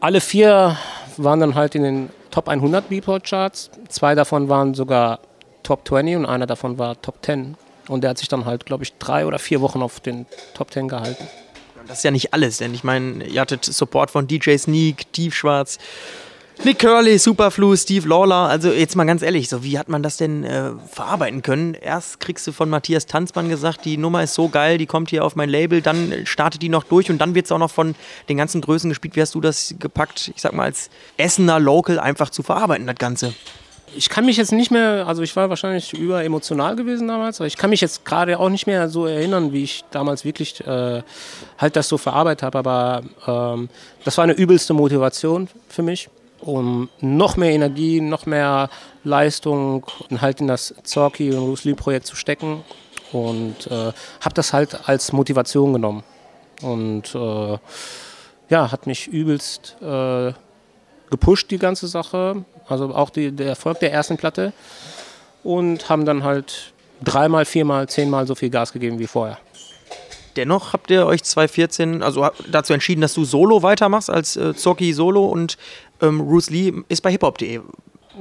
alle 0.00 0.20
vier 0.20 0.76
waren 1.16 1.40
dann 1.40 1.54
halt 1.54 1.74
in 1.74 1.82
den 1.82 2.10
Top 2.30 2.48
100 2.48 2.88
Beatport-Charts. 2.88 3.70
Zwei 3.88 4.14
davon 4.14 4.48
waren 4.48 4.74
sogar 4.74 5.20
Top 5.62 5.88
20 5.88 6.16
und 6.16 6.26
einer 6.26 6.46
davon 6.46 6.78
war 6.78 7.00
Top 7.00 7.16
10. 7.22 7.56
Und 7.88 8.02
der 8.02 8.10
hat 8.10 8.18
sich 8.18 8.28
dann 8.28 8.44
halt, 8.44 8.66
glaube 8.66 8.84
ich, 8.84 8.92
drei 8.98 9.26
oder 9.26 9.38
vier 9.38 9.60
Wochen 9.60 9.82
auf 9.82 10.00
den 10.00 10.26
Top 10.54 10.70
10 10.70 10.88
gehalten. 10.88 11.26
Das 11.88 11.98
ist 11.98 12.04
ja 12.04 12.10
nicht 12.10 12.34
alles, 12.34 12.58
denn 12.58 12.74
ich 12.74 12.84
meine, 12.84 13.24
ihr 13.24 13.40
hattet 13.40 13.64
Support 13.64 14.10
von 14.10 14.26
DJ 14.26 14.56
Sneak, 14.56 15.12
Tiefschwarz, 15.12 15.78
Nick 16.64 16.78
Curley, 16.78 17.18
Superflu, 17.18 17.76
Steve 17.76 18.08
Lawler. 18.08 18.48
Also 18.48 18.70
jetzt 18.70 18.96
mal 18.96 19.04
ganz 19.04 19.22
ehrlich, 19.22 19.48
so 19.48 19.62
wie 19.62 19.78
hat 19.78 19.88
man 19.88 20.02
das 20.02 20.16
denn 20.16 20.42
äh, 20.42 20.72
verarbeiten 20.90 21.42
können? 21.42 21.74
Erst 21.74 22.18
kriegst 22.18 22.46
du 22.46 22.52
von 22.52 22.70
Matthias 22.70 23.06
Tanzmann 23.06 23.48
gesagt, 23.48 23.84
die 23.84 23.98
Nummer 23.98 24.22
ist 24.22 24.34
so 24.34 24.48
geil, 24.48 24.78
die 24.78 24.86
kommt 24.86 25.10
hier 25.10 25.24
auf 25.24 25.36
mein 25.36 25.50
Label, 25.50 25.82
dann 25.82 26.12
startet 26.24 26.62
die 26.62 26.68
noch 26.68 26.82
durch 26.82 27.10
und 27.10 27.18
dann 27.18 27.34
wird 27.34 27.44
es 27.44 27.52
auch 27.52 27.58
noch 27.58 27.70
von 27.70 27.94
den 28.28 28.38
ganzen 28.38 28.62
Größen 28.62 28.88
gespielt. 28.88 29.16
Wie 29.16 29.20
hast 29.20 29.34
du 29.34 29.40
das 29.40 29.74
gepackt, 29.78 30.32
ich 30.34 30.40
sag 30.40 30.54
mal, 30.54 30.64
als 30.64 30.90
Essener 31.18 31.60
Local 31.60 32.00
einfach 32.00 32.30
zu 32.30 32.42
verarbeiten, 32.42 32.86
das 32.86 32.96
Ganze? 32.96 33.34
Ich 33.94 34.08
kann 34.08 34.26
mich 34.26 34.36
jetzt 34.36 34.52
nicht 34.52 34.70
mehr, 34.70 35.06
also 35.06 35.22
ich 35.22 35.36
war 35.36 35.48
wahrscheinlich 35.48 35.92
über 35.92 36.24
emotional 36.24 36.74
gewesen 36.74 37.06
damals, 37.06 37.40
aber 37.40 37.46
ich 37.46 37.56
kann 37.56 37.70
mich 37.70 37.80
jetzt 37.80 38.04
gerade 38.04 38.38
auch 38.38 38.48
nicht 38.48 38.66
mehr 38.66 38.88
so 38.88 39.06
erinnern, 39.06 39.52
wie 39.52 39.62
ich 39.62 39.84
damals 39.90 40.24
wirklich 40.24 40.66
äh, 40.66 41.02
halt 41.58 41.76
das 41.76 41.88
so 41.88 41.96
verarbeitet 41.96 42.42
habe. 42.42 42.58
Aber 42.58 43.02
ähm, 43.26 43.68
das 44.04 44.18
war 44.18 44.24
eine 44.24 44.32
übelste 44.32 44.74
Motivation 44.74 45.48
für 45.68 45.82
mich 45.82 46.08
um 46.40 46.88
noch 47.00 47.36
mehr 47.36 47.50
Energie, 47.50 48.00
noch 48.00 48.26
mehr 48.26 48.68
Leistung 49.04 49.86
halt 50.20 50.40
in 50.40 50.46
das 50.46 50.74
Zorki 50.82 51.32
und 51.32 51.46
Bruce 51.46 51.64
Lee 51.64 51.74
Projekt 51.74 52.06
zu 52.06 52.16
stecken 52.16 52.62
und 53.12 53.66
äh, 53.68 53.92
habe 54.20 54.34
das 54.34 54.52
halt 54.52 54.88
als 54.88 55.12
Motivation 55.12 55.72
genommen 55.72 56.02
und 56.62 57.14
äh, 57.14 57.58
ja, 58.48 58.70
hat 58.70 58.86
mich 58.86 59.08
übelst 59.08 59.76
äh, 59.82 60.32
gepusht, 61.10 61.50
die 61.50 61.58
ganze 61.58 61.88
Sache. 61.88 62.44
Also 62.68 62.94
auch 62.94 63.10
die, 63.10 63.32
der 63.32 63.48
Erfolg 63.48 63.80
der 63.80 63.92
ersten 63.92 64.16
Platte. 64.16 64.52
Und 65.42 65.88
haben 65.88 66.04
dann 66.04 66.24
halt 66.24 66.72
dreimal, 67.02 67.44
viermal, 67.44 67.88
zehnmal 67.88 68.26
so 68.26 68.34
viel 68.34 68.50
Gas 68.50 68.72
gegeben 68.72 68.98
wie 68.98 69.06
vorher. 69.06 69.38
Dennoch 70.34 70.72
habt 70.72 70.90
ihr 70.90 71.06
euch 71.06 71.22
2014 71.22 72.02
also 72.02 72.28
dazu 72.50 72.74
entschieden, 72.74 73.00
dass 73.00 73.14
du 73.14 73.24
Solo 73.24 73.62
weitermachst 73.62 74.10
als 74.10 74.36
äh, 74.36 74.54
Zoki 74.54 74.92
Solo 74.92 75.24
und 75.24 75.56
ähm, 76.02 76.26
Bruce 76.26 76.50
Lee 76.50 76.72
ist 76.88 77.02
bei 77.02 77.10
hiphop.de. 77.10 77.60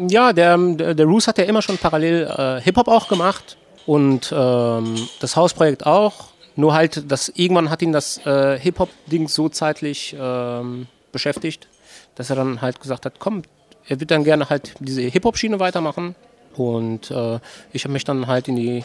Ja, 0.09 0.33
der, 0.33 0.57
der, 0.57 0.93
der 0.93 1.05
Roos 1.05 1.27
hat 1.27 1.37
ja 1.37 1.45
immer 1.45 1.61
schon 1.61 1.77
parallel 1.77 2.27
äh, 2.27 2.61
Hip-Hop 2.61 2.87
auch 2.87 3.07
gemacht 3.07 3.57
und 3.85 4.33
ähm, 4.35 4.95
das 5.19 5.35
Hausprojekt 5.35 5.85
auch. 5.85 6.29
Nur 6.57 6.73
halt, 6.73 7.11
dass 7.11 7.29
irgendwann 7.29 7.69
hat 7.69 7.81
ihn 7.81 7.91
das 7.91 8.25
äh, 8.25 8.57
Hip-Hop-Ding 8.59 9.27
so 9.27 9.49
zeitlich 9.49 10.15
ähm, 10.19 10.87
beschäftigt, 11.11 11.67
dass 12.15 12.29
er 12.29 12.35
dann 12.37 12.61
halt 12.61 12.79
gesagt 12.79 13.05
hat, 13.05 13.19
komm, 13.19 13.43
er 13.87 13.99
wird 13.99 14.11
dann 14.11 14.23
gerne 14.23 14.49
halt 14.49 14.73
diese 14.79 15.01
Hip-Hop-Schiene 15.01 15.59
weitermachen. 15.59 16.15
Und 16.55 17.11
äh, 17.11 17.39
ich 17.73 17.83
habe 17.83 17.93
mich 17.93 18.05
dann 18.05 18.27
halt 18.27 18.47
in 18.47 18.55
die 18.55 18.83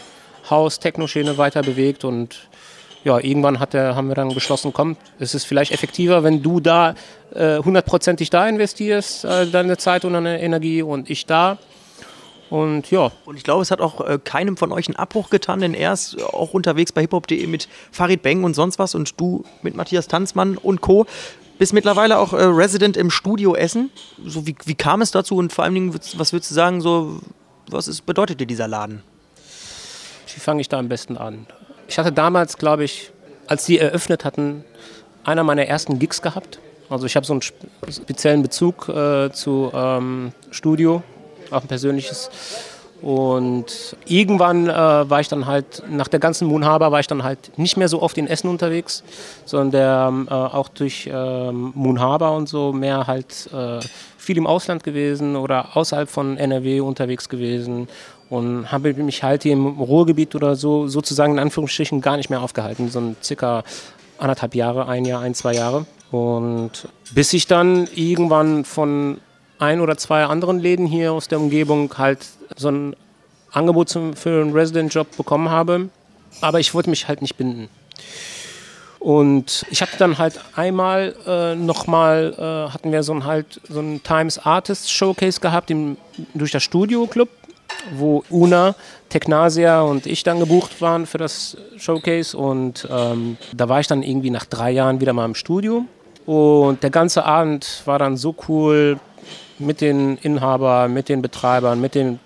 House-Techno-Schiene 0.48 1.38
weiter 1.38 1.62
bewegt 1.62 2.04
und 2.04 2.48
ja, 3.04 3.18
irgendwann 3.18 3.60
hat 3.60 3.72
der, 3.72 3.96
haben 3.96 4.08
wir 4.08 4.14
dann 4.14 4.34
beschlossen, 4.34 4.72
komm, 4.72 4.96
es 5.18 5.34
ist 5.34 5.44
vielleicht 5.44 5.72
effektiver, 5.72 6.22
wenn 6.22 6.42
du 6.42 6.60
da 6.60 6.94
äh, 7.34 7.58
hundertprozentig 7.58 8.28
äh, 8.28 8.30
da 8.30 8.48
investierst, 8.48 9.24
äh, 9.24 9.46
deine 9.46 9.76
Zeit 9.76 10.04
und 10.04 10.12
deine 10.12 10.40
Energie 10.40 10.82
und 10.82 11.08
ich 11.08 11.26
da. 11.26 11.58
Und 12.50 12.90
ja. 12.90 13.12
Und 13.24 13.36
ich 13.36 13.44
glaube, 13.44 13.62
es 13.62 13.70
hat 13.70 13.80
auch 13.80 14.00
äh, 14.06 14.18
keinem 14.22 14.56
von 14.56 14.72
euch 14.72 14.88
einen 14.88 14.96
Abbruch 14.96 15.30
getan, 15.30 15.60
denn 15.60 15.72
er 15.72 15.92
ist 15.92 16.20
auch 16.22 16.52
unterwegs 16.52 16.92
bei 16.92 17.02
hiphop.de 17.02 17.46
mit 17.46 17.68
Farid 17.92 18.22
Beng 18.22 18.44
und 18.44 18.54
sonst 18.54 18.78
was 18.78 18.94
und 18.94 19.18
du 19.18 19.44
mit 19.62 19.76
Matthias 19.76 20.08
Tanzmann 20.08 20.56
und 20.56 20.80
Co. 20.80 21.06
Bist 21.58 21.72
mittlerweile 21.72 22.18
auch 22.18 22.32
äh, 22.32 22.42
Resident 22.42 22.96
im 22.96 23.10
Studio 23.10 23.54
Essen. 23.54 23.90
So, 24.26 24.46
wie, 24.46 24.56
wie 24.64 24.74
kam 24.74 25.00
es 25.00 25.10
dazu 25.10 25.36
und 25.36 25.52
vor 25.52 25.64
allen 25.64 25.74
Dingen, 25.74 25.94
was 25.94 26.32
würdest 26.32 26.50
du 26.50 26.54
sagen, 26.54 26.80
so, 26.80 27.20
was 27.68 27.86
ist, 27.86 28.04
bedeutet 28.04 28.40
dir 28.40 28.46
dieser 28.46 28.66
Laden? 28.66 29.02
Wie 30.34 30.40
fange 30.40 30.60
ich 30.60 30.68
da 30.68 30.78
am 30.78 30.88
besten 30.88 31.16
an? 31.16 31.46
Ich 31.90 31.98
hatte 31.98 32.12
damals, 32.12 32.56
glaube 32.56 32.84
ich, 32.84 33.10
als 33.48 33.64
die 33.64 33.80
eröffnet 33.80 34.24
hatten, 34.24 34.64
einer 35.24 35.42
meiner 35.42 35.66
ersten 35.66 35.98
Gigs 35.98 36.22
gehabt. 36.22 36.60
Also 36.88 37.04
ich 37.04 37.16
habe 37.16 37.26
so 37.26 37.32
einen 37.32 37.42
speziellen 37.42 38.42
Bezug 38.42 38.88
äh, 38.88 39.32
zu 39.32 39.72
ähm, 39.74 40.30
Studio 40.52 41.02
auch 41.50 41.62
ein 41.62 41.66
persönliches. 41.66 42.30
Und 43.02 43.96
irgendwann 44.06 44.68
äh, 44.68 44.72
war 44.72 45.20
ich 45.20 45.26
dann 45.26 45.46
halt, 45.46 45.82
nach 45.90 46.06
der 46.06 46.20
ganzen 46.20 46.46
Moon 46.46 46.64
Harbor 46.64 46.92
war 46.92 47.00
ich 47.00 47.08
dann 47.08 47.24
halt 47.24 47.58
nicht 47.58 47.76
mehr 47.76 47.88
so 47.88 48.02
oft 48.02 48.16
in 48.18 48.28
Essen 48.28 48.48
unterwegs, 48.48 49.02
sondern 49.44 49.70
der, 49.72 50.12
äh, 50.28 50.32
auch 50.32 50.68
durch 50.68 51.08
äh, 51.08 51.50
Moon 51.50 51.98
Harbor 51.98 52.36
und 52.36 52.48
so 52.48 52.72
mehr 52.72 53.08
halt 53.08 53.48
äh, 53.52 53.80
viel 54.20 54.36
im 54.36 54.46
Ausland 54.46 54.84
gewesen 54.84 55.34
oder 55.34 55.76
außerhalb 55.76 56.08
von 56.08 56.36
NRW 56.36 56.80
unterwegs 56.80 57.28
gewesen 57.28 57.88
und 58.28 58.70
habe 58.70 58.92
mich 58.94 59.22
halt 59.22 59.42
hier 59.42 59.54
im 59.54 59.66
Ruhrgebiet 59.66 60.34
oder 60.34 60.56
so 60.56 60.86
sozusagen 60.86 61.32
in 61.34 61.38
Anführungsstrichen 61.38 62.00
gar 62.00 62.16
nicht 62.16 62.30
mehr 62.30 62.42
aufgehalten, 62.42 62.90
so 62.90 63.14
circa 63.22 63.64
anderthalb 64.18 64.54
Jahre, 64.54 64.86
ein 64.86 65.04
Jahr, 65.04 65.22
ein, 65.22 65.34
zwei 65.34 65.54
Jahre. 65.54 65.86
Und 66.10 66.88
bis 67.12 67.32
ich 67.32 67.46
dann 67.46 67.88
irgendwann 67.94 68.64
von 68.64 69.18
ein 69.58 69.80
oder 69.80 69.96
zwei 69.96 70.24
anderen 70.24 70.58
Läden 70.58 70.86
hier 70.86 71.12
aus 71.12 71.28
der 71.28 71.40
Umgebung 71.40 71.96
halt 71.96 72.26
so 72.56 72.68
ein 72.68 72.96
Angebot 73.52 73.90
für 73.90 74.42
einen 74.42 74.52
Resident-Job 74.52 75.16
bekommen 75.16 75.48
habe. 75.48 75.88
Aber 76.40 76.60
ich 76.60 76.74
wollte 76.74 76.90
mich 76.90 77.08
halt 77.08 77.22
nicht 77.22 77.36
binden. 77.36 77.68
Und 79.00 79.64
ich 79.70 79.80
habe 79.80 79.92
dann 79.98 80.18
halt 80.18 80.38
einmal 80.54 81.16
äh, 81.26 81.54
nochmal, 81.54 82.34
äh, 82.38 82.70
hatten 82.70 82.92
wir 82.92 83.02
so 83.02 83.14
ein 83.14 83.24
halt 83.24 83.60
so 83.68 83.80
ein 83.80 84.02
Times 84.02 84.38
Artist 84.38 84.92
Showcase 84.92 85.40
gehabt 85.40 85.70
im, 85.70 85.96
durch 86.34 86.52
das 86.52 86.62
Studio 86.62 87.06
Club, 87.06 87.30
wo 87.96 88.22
Una, 88.28 88.74
Technasia 89.08 89.80
und 89.80 90.06
ich 90.06 90.22
dann 90.22 90.38
gebucht 90.38 90.82
waren 90.82 91.06
für 91.06 91.16
das 91.16 91.56
Showcase. 91.78 92.36
Und 92.36 92.86
ähm, 92.90 93.38
da 93.54 93.70
war 93.70 93.80
ich 93.80 93.86
dann 93.86 94.02
irgendwie 94.02 94.30
nach 94.30 94.44
drei 94.44 94.70
Jahren 94.70 95.00
wieder 95.00 95.14
mal 95.14 95.24
im 95.24 95.34
Studio. 95.34 95.86
Und 96.26 96.82
der 96.82 96.90
ganze 96.90 97.24
Abend 97.24 97.82
war 97.86 97.98
dann 97.98 98.18
so 98.18 98.36
cool, 98.48 99.00
mit 99.60 99.80
den 99.80 100.16
Inhabern, 100.18 100.92
mit 100.92 101.08
den 101.08 101.22
Betreibern, 101.22 101.80
mit, 101.80 101.94
den 101.94 102.18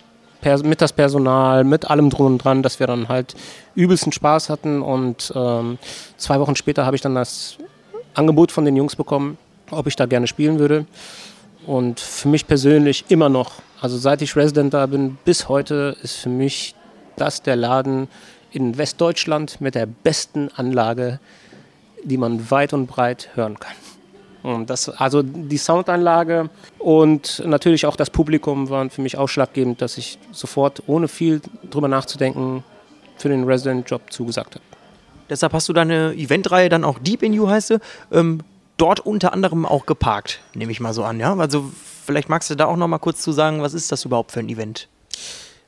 mit 0.64 0.80
das 0.80 0.92
Personal, 0.92 1.64
mit 1.64 1.90
allem 1.90 2.10
drum 2.10 2.26
und 2.26 2.38
dran, 2.38 2.62
dass 2.62 2.80
wir 2.80 2.86
dann 2.86 3.08
halt 3.08 3.34
übelsten 3.74 4.12
Spaß 4.12 4.50
hatten. 4.50 4.82
Und 4.82 5.32
ähm, 5.34 5.78
zwei 6.16 6.40
Wochen 6.40 6.56
später 6.56 6.86
habe 6.86 6.96
ich 6.96 7.02
dann 7.02 7.14
das 7.14 7.56
Angebot 8.14 8.52
von 8.52 8.64
den 8.64 8.76
Jungs 8.76 8.96
bekommen, 8.96 9.38
ob 9.70 9.86
ich 9.86 9.96
da 9.96 10.06
gerne 10.06 10.26
spielen 10.26 10.58
würde. 10.58 10.86
Und 11.66 12.00
für 12.00 12.28
mich 12.28 12.46
persönlich 12.46 13.06
immer 13.08 13.28
noch, 13.28 13.52
also 13.80 13.96
seit 13.96 14.22
ich 14.22 14.36
Resident 14.36 14.74
da 14.74 14.86
bin, 14.86 15.18
bis 15.24 15.48
heute 15.48 15.96
ist 16.02 16.16
für 16.16 16.28
mich 16.28 16.74
das 17.16 17.42
der 17.42 17.56
Laden 17.56 18.08
in 18.52 18.76
Westdeutschland 18.78 19.60
mit 19.60 19.74
der 19.74 19.86
besten 19.86 20.50
Anlage, 20.54 21.20
die 22.04 22.16
man 22.16 22.50
weit 22.50 22.72
und 22.72 22.86
breit 22.86 23.30
hören 23.34 23.58
kann. 23.58 23.74
Das, 24.66 24.90
also 24.90 25.22
die 25.22 25.56
Soundanlage 25.56 26.50
und 26.78 27.42
natürlich 27.46 27.86
auch 27.86 27.96
das 27.96 28.10
Publikum 28.10 28.68
waren 28.68 28.90
für 28.90 29.00
mich 29.00 29.16
ausschlaggebend, 29.16 29.80
dass 29.80 29.96
ich 29.96 30.18
sofort, 30.32 30.82
ohne 30.86 31.08
viel 31.08 31.40
drüber 31.70 31.88
nachzudenken, 31.88 32.62
für 33.16 33.30
den 33.30 33.44
Resident-Job 33.44 34.12
zugesagt 34.12 34.56
habe. 34.56 34.64
Deshalb 35.30 35.54
hast 35.54 35.66
du 35.70 35.72
deine 35.72 36.12
Eventreihe 36.12 36.68
dann 36.68 36.84
auch 36.84 36.98
Deep 36.98 37.22
in 37.22 37.32
You 37.32 37.48
heißt 37.48 37.68
sie, 37.68 37.80
ähm, 38.12 38.40
dort 38.76 39.00
unter 39.00 39.32
anderem 39.32 39.64
auch 39.64 39.86
geparkt, 39.86 40.40
nehme 40.52 40.72
ich 40.72 40.80
mal 40.80 40.92
so 40.92 41.04
an, 41.04 41.20
ja? 41.20 41.34
Also 41.34 41.70
vielleicht 42.04 42.28
magst 42.28 42.50
du 42.50 42.54
da 42.54 42.66
auch 42.66 42.76
noch 42.76 42.88
mal 42.88 42.98
kurz 42.98 43.22
zu 43.22 43.32
sagen, 43.32 43.62
was 43.62 43.72
ist 43.72 43.90
das 43.92 44.04
überhaupt 44.04 44.32
für 44.32 44.40
ein 44.40 44.48
Event? 44.50 44.88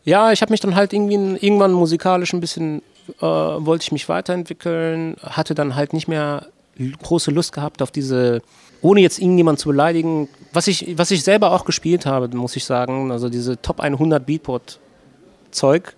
Ja, 0.04 0.33
ich 0.33 0.42
habe 0.42 0.52
mich 0.52 0.61
dann 0.61 0.75
halt 0.75 0.92
irgendwie 0.92 1.14
irgendwann 1.14 1.73
musikalisch 1.73 2.35
ein 2.35 2.40
bisschen, 2.40 2.83
äh, 3.21 3.25
wollte 3.25 3.85
ich 3.85 3.92
mich 3.92 4.09
weiterentwickeln, 4.11 5.16
hatte 5.23 5.54
dann 5.54 5.76
halt 5.76 5.95
nicht 5.95 6.09
mehr 6.09 6.47
große 7.02 7.30
Lust 7.30 7.52
gehabt 7.52 7.80
auf 7.83 7.90
diese 7.90 8.42
ohne 8.83 9.00
jetzt 9.00 9.18
irgendjemand 9.18 9.59
zu 9.59 9.68
beleidigen, 9.68 10.28
was 10.52 10.68
ich, 10.68 10.97
was 10.97 11.11
ich 11.11 11.23
selber 11.23 11.52
auch 11.52 11.64
gespielt 11.64 12.06
habe, 12.06 12.35
muss 12.37 12.56
ich 12.56 12.64
sagen, 12.64 13.11
also 13.11 13.28
diese 13.28 13.61
Top 13.61 13.80
100 13.80 14.25
Beatport-Zeug 14.25 15.95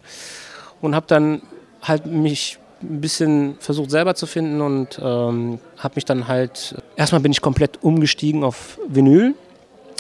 und 0.81 0.95
habe 0.95 1.07
dann 1.07 1.43
halt 1.83 2.07
mich 2.07 2.59
ein 2.83 3.01
bisschen 3.01 3.57
versucht 3.59 3.91
selber 3.91 4.15
zu 4.15 4.27
finden 4.27 4.61
und 4.61 5.01
ähm, 5.03 5.59
habe 5.79 5.95
mich 5.97 6.05
dann 6.05 6.29
halt, 6.29 6.77
erstmal 6.97 7.21
bin 7.21 7.33
ich 7.33 7.41
komplett 7.41 7.83
umgestiegen 7.83 8.45
auf 8.45 8.79
Vinyl. 8.89 9.35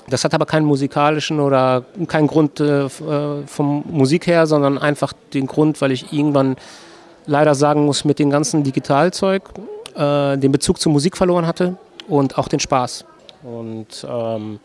Das 0.08 0.24
hat 0.24 0.32
aber 0.32 0.46
keinen 0.46 0.64
musikalischen 0.64 1.40
oder 1.40 1.84
keinen 2.06 2.28
Grund 2.28 2.60
äh, 2.60 2.88
vom 2.88 3.84
Musik 3.90 4.26
her, 4.26 4.46
sondern 4.46 4.78
einfach 4.78 5.12
den 5.34 5.46
Grund, 5.46 5.80
weil 5.80 5.92
ich 5.92 6.12
irgendwann 6.12 6.56
leider 7.26 7.54
sagen 7.54 7.84
muss, 7.84 8.04
mit 8.04 8.18
dem 8.18 8.30
ganzen 8.30 8.62
Digitalzeug 8.62 9.42
äh, 9.94 10.38
den 10.38 10.52
Bezug 10.52 10.80
zur 10.80 10.92
Musik 10.92 11.16
verloren 11.16 11.46
hatte 11.46 11.76
und 12.08 12.38
auch 12.38 12.48
den 12.48 12.60
Spaß. 12.60 13.04
Und 13.42 14.06
ähm, 14.08 14.58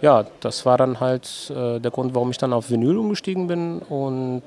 ja, 0.00 0.24
das 0.40 0.64
war 0.66 0.78
dann 0.78 1.00
halt 1.00 1.50
äh, 1.50 1.80
der 1.80 1.90
Grund, 1.90 2.14
warum 2.14 2.30
ich 2.30 2.38
dann 2.38 2.52
auf 2.52 2.70
Vinyl 2.70 2.98
umgestiegen 2.98 3.46
bin 3.46 3.80
und 3.80 4.42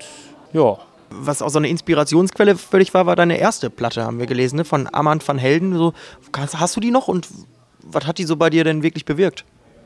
ja. 0.52 0.78
Was 1.10 1.40
auch 1.40 1.50
so 1.50 1.58
eine 1.58 1.68
Inspirationsquelle 1.68 2.56
für 2.56 2.80
dich 2.80 2.92
war, 2.92 3.06
war 3.06 3.14
deine 3.14 3.38
erste 3.38 3.70
Platte, 3.70 4.04
haben 4.04 4.18
wir 4.18 4.26
gelesen, 4.26 4.56
ne? 4.56 4.64
von 4.64 4.88
Amand 4.92 5.26
van 5.26 5.38
Helden. 5.38 5.76
So, 5.76 5.92
hast 6.34 6.74
du 6.74 6.80
die 6.80 6.90
noch 6.90 7.06
und 7.06 7.28
was 7.80 8.06
hat 8.06 8.18
die 8.18 8.24
so 8.24 8.36
bei 8.36 8.50
dir 8.50 8.64
denn 8.64 8.82
wirklich 8.82 9.04
bewirkt? 9.04 9.44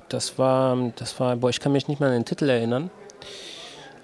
Das 0.08 0.38
war, 0.38 0.76
das 0.96 1.20
war, 1.20 1.36
boah, 1.36 1.50
ich 1.50 1.60
kann 1.60 1.72
mich 1.72 1.88
nicht 1.88 2.00
mehr 2.00 2.08
an 2.08 2.14
den 2.14 2.24
Titel 2.24 2.48
erinnern. 2.48 2.90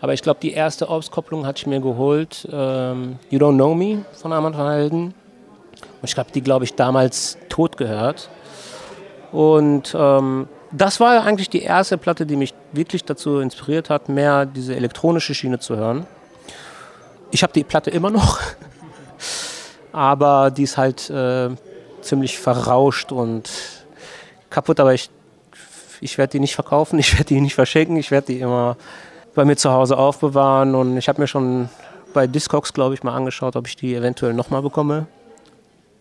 Aber 0.00 0.12
ich 0.12 0.22
glaube, 0.22 0.40
die 0.40 0.52
erste 0.52 0.88
Auskopplung 0.88 1.46
hatte 1.46 1.60
ich 1.60 1.66
mir 1.66 1.80
geholt. 1.80 2.46
Ähm, 2.52 3.18
you 3.30 3.38
Don't 3.38 3.54
Know 3.54 3.74
Me 3.74 4.04
von 4.12 4.32
Amand 4.32 4.56
van 4.56 4.70
Helden. 4.70 5.14
Und 6.00 6.10
ich 6.10 6.16
habe 6.16 6.30
die, 6.32 6.42
glaube 6.42 6.64
ich, 6.64 6.74
damals 6.74 7.38
tot 7.48 7.76
gehört. 7.76 8.28
Und 9.32 9.94
ähm, 9.98 10.48
das 10.72 11.00
war 11.00 11.24
eigentlich 11.24 11.50
die 11.50 11.62
erste 11.62 11.98
Platte, 11.98 12.26
die 12.26 12.36
mich 12.36 12.54
wirklich 12.72 13.04
dazu 13.04 13.38
inspiriert 13.38 13.90
hat, 13.90 14.08
mehr 14.08 14.46
diese 14.46 14.74
elektronische 14.74 15.34
Schiene 15.34 15.58
zu 15.58 15.76
hören. 15.76 16.06
Ich 17.30 17.42
habe 17.42 17.52
die 17.52 17.64
Platte 17.64 17.90
immer 17.90 18.10
noch, 18.10 18.40
aber 19.92 20.50
die 20.50 20.62
ist 20.62 20.76
halt 20.76 21.10
äh, 21.10 21.50
ziemlich 22.00 22.38
verrauscht 22.38 23.12
und 23.12 23.50
kaputt, 24.50 24.80
aber 24.80 24.94
ich, 24.94 25.10
ich 26.00 26.18
werde 26.18 26.32
die 26.32 26.40
nicht 26.40 26.54
verkaufen, 26.54 26.98
ich 27.00 27.12
werde 27.14 27.26
die 27.26 27.40
nicht 27.40 27.54
verschenken, 27.54 27.96
ich 27.96 28.10
werde 28.10 28.28
die 28.28 28.40
immer 28.40 28.76
bei 29.34 29.44
mir 29.44 29.56
zu 29.56 29.70
Hause 29.70 29.98
aufbewahren 29.98 30.74
und 30.74 30.96
ich 30.96 31.08
habe 31.08 31.20
mir 31.20 31.26
schon 31.26 31.68
bei 32.14 32.26
Discogs, 32.26 32.72
glaube 32.72 32.94
ich, 32.94 33.02
mal 33.02 33.14
angeschaut, 33.14 33.56
ob 33.56 33.68
ich 33.68 33.76
die 33.76 33.94
eventuell 33.94 34.32
nochmal 34.32 34.62
bekomme. 34.62 35.06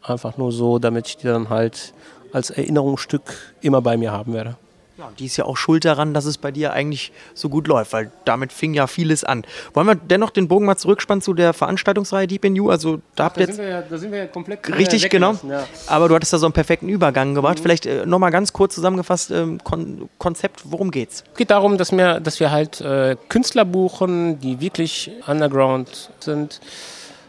Einfach 0.02 0.38
nur 0.38 0.54
so, 0.54 0.80
damit 0.80 1.08
ich 1.08 1.18
die 1.18 1.28
dann 1.28 1.50
halt 1.50 1.94
als 2.36 2.50
Erinnerungsstück 2.50 3.56
immer 3.62 3.82
bei 3.82 3.98
mir 3.98 4.12
haben 4.12 4.34
werde. 4.34 4.58
Ja, 4.98 5.12
die 5.20 5.26
ist 5.26 5.36
ja 5.36 5.44
auch 5.44 5.58
schuld 5.58 5.84
daran, 5.84 6.14
dass 6.14 6.24
es 6.24 6.38
bei 6.38 6.52
dir 6.52 6.72
eigentlich 6.72 7.12
so 7.34 7.50
gut 7.50 7.68
läuft, 7.68 7.92
weil 7.92 8.12
damit 8.24 8.54
fing 8.54 8.74
ja 8.74 8.88
vieles 8.88 9.26
an. 9.26 9.44
Wollen 9.74 9.88
wir 9.88 9.96
dennoch 9.96 10.30
den 10.30 10.48
Bogen 10.48 10.66
mal 10.66 10.78
zurückspannen 10.78 11.22
zu 11.22 11.34
der 11.34 11.54
Veranstaltungsreihe 11.54 12.28
Deep 12.28 12.46
in 12.46 12.56
You? 12.56 12.70
Also 12.70 13.02
da 13.16 13.26
habt 13.26 13.36
ihr 13.38 13.42
jetzt. 13.42 13.56
Sind 13.56 13.66
wir 13.66 13.72
ja, 13.72 13.82
da 13.82 13.98
sind 13.98 14.12
wir 14.12 14.20
ja 14.20 14.28
komplett 14.28 14.66
Richtig, 14.78 15.10
genau. 15.10 15.34
Ja. 15.50 15.66
Aber 15.88 16.08
du 16.08 16.16
hattest 16.16 16.32
da 16.32 16.38
so 16.38 16.46
einen 16.46 16.54
perfekten 16.54 16.88
Übergang 16.88 17.36
gemacht. 17.36 17.58
Mhm. 17.58 17.64
Vielleicht 17.64 17.86
äh, 17.86 18.06
nochmal 18.06 18.32
ganz 18.32 18.54
kurz 18.54 18.76
zusammengefasst, 18.76 19.32
ähm, 19.32 19.62
Kon 19.66 20.10
Konzept, 20.18 20.62
worum 20.64 20.92
geht's? 20.92 21.26
Es 21.30 21.38
geht 21.38 21.52
darum, 21.52 21.78
dass 21.78 21.92
wir, 21.92 22.22
dass 22.22 22.40
wir 22.40 22.52
halt 22.52 22.80
äh, 22.80 23.18
Künstler 23.28 23.66
buchen, 23.66 24.40
die 24.40 24.62
wirklich 24.62 25.12
underground 25.28 26.10
sind. 26.22 26.62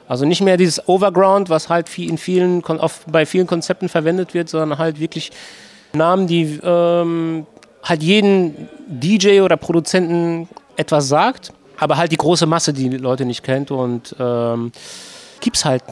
Also 0.08 0.24
nicht 0.24 0.40
mehr 0.40 0.56
dieses 0.56 0.88
Overground, 0.88 1.50
was 1.50 1.68
halt 1.68 1.96
in 1.98 2.18
vielen, 2.18 2.62
bei 3.08 3.26
vielen 3.26 3.46
Konzepten 3.46 3.88
verwendet 3.88 4.34
wird, 4.34 4.48
sondern 4.48 4.78
halt 4.78 5.00
wirklich 5.00 5.32
Namen, 5.92 6.26
die 6.26 6.60
ähm, 6.62 7.46
halt 7.82 8.02
jeden 8.02 8.68
DJ 8.86 9.40
oder 9.40 9.56
Produzenten 9.56 10.48
etwas 10.76 11.08
sagt, 11.08 11.52
aber 11.78 11.96
halt 11.96 12.12
die 12.12 12.16
große 12.16 12.46
Masse, 12.46 12.72
die, 12.72 12.88
die 12.88 12.96
Leute 12.98 13.24
nicht 13.24 13.42
kennt 13.42 13.70
und 13.70 14.14
ähm, 14.18 14.72
gibt 15.40 15.56
es 15.56 15.64
halt 15.64 15.82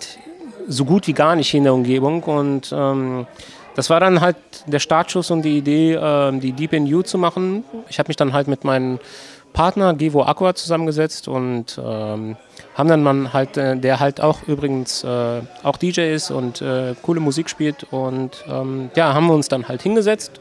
so 0.66 0.84
gut 0.84 1.06
wie 1.06 1.12
gar 1.12 1.36
nicht 1.36 1.52
in 1.54 1.64
der 1.64 1.74
Umgebung 1.74 2.22
und 2.22 2.72
ähm, 2.72 3.26
das 3.74 3.90
war 3.90 4.00
dann 4.00 4.20
halt 4.20 4.36
der 4.66 4.78
Startschuss 4.78 5.30
und 5.30 5.42
die 5.42 5.58
Idee, 5.58 5.98
ähm, 6.00 6.40
die 6.40 6.52
Deep 6.52 6.72
in 6.72 6.86
You 6.86 7.02
zu 7.02 7.18
machen. 7.18 7.64
Ich 7.88 7.98
habe 7.98 8.08
mich 8.08 8.16
dann 8.16 8.32
halt 8.32 8.46
mit 8.46 8.64
meinem 8.64 9.00
Partner 9.52 9.94
Gevo 9.94 10.22
Aqua 10.22 10.54
zusammengesetzt 10.54 11.28
und 11.28 11.80
ähm, 11.82 12.36
haben 12.74 12.88
dann 12.88 13.02
man 13.02 13.32
halt, 13.32 13.56
äh, 13.56 13.76
der 13.76 14.00
halt 14.00 14.20
auch 14.20 14.42
übrigens 14.46 15.04
äh, 15.04 15.40
auch 15.62 15.76
DJ 15.76 16.14
ist 16.14 16.30
und 16.30 16.60
äh, 16.62 16.94
coole 17.02 17.20
Musik 17.20 17.48
spielt 17.48 17.84
und 17.92 18.44
ähm, 18.48 18.90
ja, 18.94 19.14
haben 19.14 19.26
wir 19.26 19.34
uns 19.34 19.48
dann 19.48 19.68
halt 19.68 19.82
hingesetzt 19.82 20.40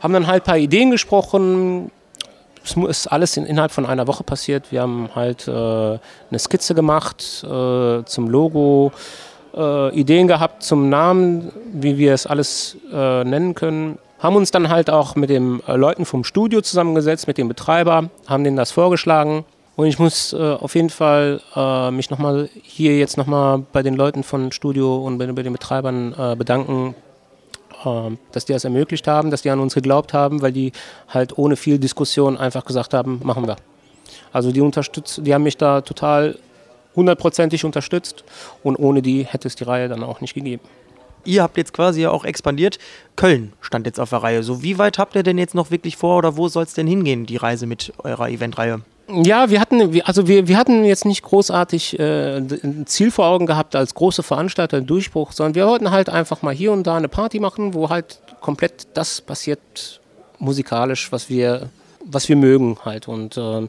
haben 0.00 0.12
dann 0.12 0.26
halt 0.26 0.42
ein 0.42 0.46
paar 0.46 0.58
Ideen 0.58 0.90
gesprochen. 0.90 1.90
Es 2.64 2.76
ist 2.76 3.06
alles 3.06 3.36
in, 3.36 3.46
innerhalb 3.46 3.72
von 3.72 3.86
einer 3.86 4.06
Woche 4.06 4.24
passiert. 4.24 4.70
Wir 4.70 4.82
haben 4.82 5.10
halt 5.14 5.48
äh, 5.48 5.50
eine 5.50 6.38
Skizze 6.38 6.74
gemacht 6.74 7.44
äh, 7.44 8.04
zum 8.04 8.28
Logo, 8.28 8.92
äh, 9.56 9.94
Ideen 9.98 10.28
gehabt 10.28 10.62
zum 10.62 10.88
Namen, 10.88 11.52
wie 11.72 11.98
wir 11.98 12.14
es 12.14 12.26
alles 12.26 12.76
nennen 12.90 13.54
können. 13.54 13.98
Haben 14.18 14.34
uns 14.34 14.50
dann 14.50 14.68
halt 14.68 14.90
auch 14.90 15.14
mit 15.14 15.30
den 15.30 15.62
Leuten 15.66 16.04
vom 16.04 16.24
Studio 16.24 16.60
zusammengesetzt, 16.60 17.28
mit 17.28 17.38
dem 17.38 17.46
Betreiber, 17.46 18.10
haben 18.26 18.42
denen 18.42 18.56
das 18.56 18.72
vorgeschlagen. 18.72 19.44
Und 19.78 19.86
ich 19.86 20.00
muss 20.00 20.32
äh, 20.32 20.36
auf 20.36 20.74
jeden 20.74 20.90
Fall 20.90 21.40
äh, 21.54 21.92
mich 21.92 22.10
nochmal 22.10 22.50
hier 22.64 22.98
jetzt 22.98 23.16
nochmal 23.16 23.60
bei 23.60 23.84
den 23.84 23.94
Leuten 23.94 24.24
von 24.24 24.50
Studio 24.50 24.96
und 24.96 25.18
bei, 25.18 25.26
bei 25.28 25.44
den 25.44 25.52
Betreibern 25.52 26.12
äh, 26.18 26.34
bedanken, 26.34 26.96
ähm, 27.84 28.18
dass 28.32 28.44
die 28.44 28.52
das 28.52 28.64
ermöglicht 28.64 29.06
haben, 29.06 29.30
dass 29.30 29.42
die 29.42 29.50
an 29.50 29.60
uns 29.60 29.74
geglaubt 29.74 30.12
haben, 30.12 30.42
weil 30.42 30.50
die 30.50 30.72
halt 31.06 31.38
ohne 31.38 31.54
viel 31.54 31.78
Diskussion 31.78 32.36
einfach 32.36 32.64
gesagt 32.64 32.92
haben, 32.92 33.20
machen 33.22 33.46
wir. 33.46 33.54
Also 34.32 34.50
die 34.50 34.62
unterstützt, 34.62 35.20
die 35.22 35.32
haben 35.32 35.44
mich 35.44 35.56
da 35.56 35.80
total 35.80 36.40
hundertprozentig 36.96 37.64
unterstützt 37.64 38.24
und 38.64 38.74
ohne 38.74 39.00
die 39.00 39.26
hätte 39.26 39.46
es 39.46 39.54
die 39.54 39.62
Reihe 39.62 39.88
dann 39.88 40.02
auch 40.02 40.20
nicht 40.20 40.34
gegeben. 40.34 40.64
Ihr 41.24 41.44
habt 41.44 41.56
jetzt 41.56 41.72
quasi 41.72 42.04
auch 42.08 42.24
expandiert. 42.24 42.80
Köln 43.14 43.52
stand 43.60 43.86
jetzt 43.86 44.00
auf 44.00 44.10
der 44.10 44.24
Reihe. 44.24 44.42
So, 44.42 44.60
wie 44.60 44.76
weit 44.76 44.98
habt 44.98 45.14
ihr 45.14 45.22
denn 45.22 45.38
jetzt 45.38 45.54
noch 45.54 45.70
wirklich 45.70 45.96
vor 45.96 46.18
oder 46.18 46.36
wo 46.36 46.48
soll 46.48 46.64
es 46.64 46.74
denn 46.74 46.88
hingehen, 46.88 47.26
die 47.26 47.36
Reise 47.36 47.66
mit 47.66 47.92
eurer 48.02 48.28
Eventreihe? 48.28 48.80
Ja, 49.10 49.48
wir 49.48 49.58
hatten, 49.60 50.00
also 50.04 50.28
wir, 50.28 50.48
wir 50.48 50.58
hatten 50.58 50.84
jetzt 50.84 51.06
nicht 51.06 51.22
großartig 51.22 51.98
äh, 51.98 52.36
ein 52.36 52.86
Ziel 52.86 53.10
vor 53.10 53.26
Augen 53.26 53.46
gehabt 53.46 53.74
als 53.74 53.94
große 53.94 54.22
Veranstalter, 54.22 54.76
einen 54.76 54.86
Durchbruch, 54.86 55.32
sondern 55.32 55.54
wir 55.54 55.66
wollten 55.66 55.90
halt 55.90 56.10
einfach 56.10 56.42
mal 56.42 56.52
hier 56.52 56.72
und 56.72 56.86
da 56.86 56.96
eine 56.96 57.08
Party 57.08 57.40
machen, 57.40 57.72
wo 57.72 57.88
halt 57.88 58.20
komplett 58.42 58.86
das 58.94 59.22
passiert 59.22 60.00
musikalisch, 60.38 61.10
was 61.10 61.30
wir, 61.30 61.70
was 62.04 62.28
wir 62.28 62.36
mögen 62.36 62.76
halt. 62.84 63.08
Und 63.08 63.38
äh, 63.38 63.66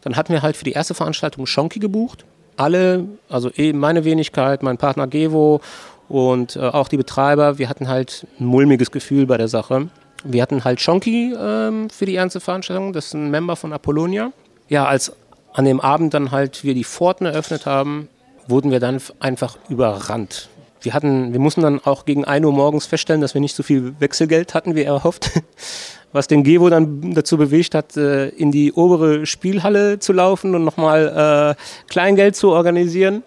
dann 0.00 0.16
hatten 0.16 0.32
wir 0.32 0.42
halt 0.42 0.56
für 0.56 0.64
die 0.64 0.72
erste 0.72 0.94
Veranstaltung 0.94 1.46
Schonki 1.46 1.78
gebucht. 1.78 2.24
Alle, 2.56 3.06
also 3.28 3.48
eh 3.56 3.72
meine 3.72 4.04
Wenigkeit, 4.04 4.64
mein 4.64 4.76
Partner 4.76 5.06
Gevo 5.06 5.60
und 6.08 6.56
äh, 6.56 6.60
auch 6.60 6.88
die 6.88 6.96
Betreiber, 6.96 7.58
wir 7.58 7.68
hatten 7.68 7.86
halt 7.86 8.26
ein 8.40 8.46
mulmiges 8.46 8.90
Gefühl 8.90 9.26
bei 9.26 9.36
der 9.36 9.48
Sache. 9.48 9.88
Wir 10.24 10.42
hatten 10.42 10.64
halt 10.64 10.80
Schonki 10.80 11.32
ähm, 11.32 11.88
für 11.90 12.06
die 12.06 12.14
erste 12.14 12.40
Veranstaltung, 12.40 12.92
das 12.92 13.06
ist 13.06 13.14
ein 13.14 13.30
Member 13.30 13.54
von 13.54 13.72
Apollonia 13.72 14.32
ja, 14.70 14.86
als 14.86 15.12
an 15.52 15.66
dem 15.66 15.80
Abend 15.80 16.14
dann 16.14 16.30
halt 16.30 16.64
wir 16.64 16.74
die 16.74 16.84
Pforten 16.84 17.26
eröffnet 17.26 17.66
haben, 17.66 18.08
wurden 18.46 18.70
wir 18.70 18.80
dann 18.80 19.02
einfach 19.18 19.58
überrannt. 19.68 20.48
Wir, 20.80 20.94
hatten, 20.94 21.32
wir 21.32 21.40
mussten 21.40 21.60
dann 21.60 21.80
auch 21.84 22.06
gegen 22.06 22.24
1 22.24 22.46
Uhr 22.46 22.52
morgens 22.52 22.86
feststellen, 22.86 23.20
dass 23.20 23.34
wir 23.34 23.42
nicht 23.42 23.54
so 23.54 23.62
viel 23.62 23.94
Wechselgeld 23.98 24.54
hatten, 24.54 24.74
wie 24.74 24.82
erhofft. 24.82 25.30
Was 26.12 26.26
den 26.26 26.42
Gevo 26.42 26.70
dann 26.70 27.14
dazu 27.14 27.36
bewegt 27.36 27.74
hat, 27.74 27.96
äh, 27.96 28.28
in 28.30 28.50
die 28.50 28.72
obere 28.72 29.26
Spielhalle 29.26 30.00
zu 30.00 30.12
laufen 30.12 30.54
und 30.56 30.64
nochmal 30.64 31.56
äh, 31.56 31.90
Kleingeld 31.90 32.34
zu 32.34 32.50
organisieren. 32.50 33.22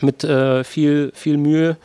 Mit 0.00 0.22
äh, 0.22 0.62
viel, 0.62 1.10
viel 1.14 1.36
Mühe. 1.38 1.76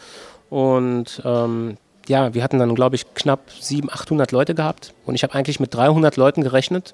Und 0.50 1.22
ähm, 1.26 1.78
ja, 2.08 2.34
wir 2.34 2.44
hatten 2.44 2.60
dann, 2.60 2.76
glaube 2.76 2.96
ich, 2.96 3.14
knapp 3.16 3.50
700, 3.60 4.02
800 4.02 4.32
Leute 4.32 4.54
gehabt. 4.54 4.94
Und 5.06 5.16
ich 5.16 5.24
habe 5.24 5.34
eigentlich 5.34 5.60
mit 5.60 5.74
300 5.74 6.18
Leuten 6.18 6.44
gerechnet 6.44 6.94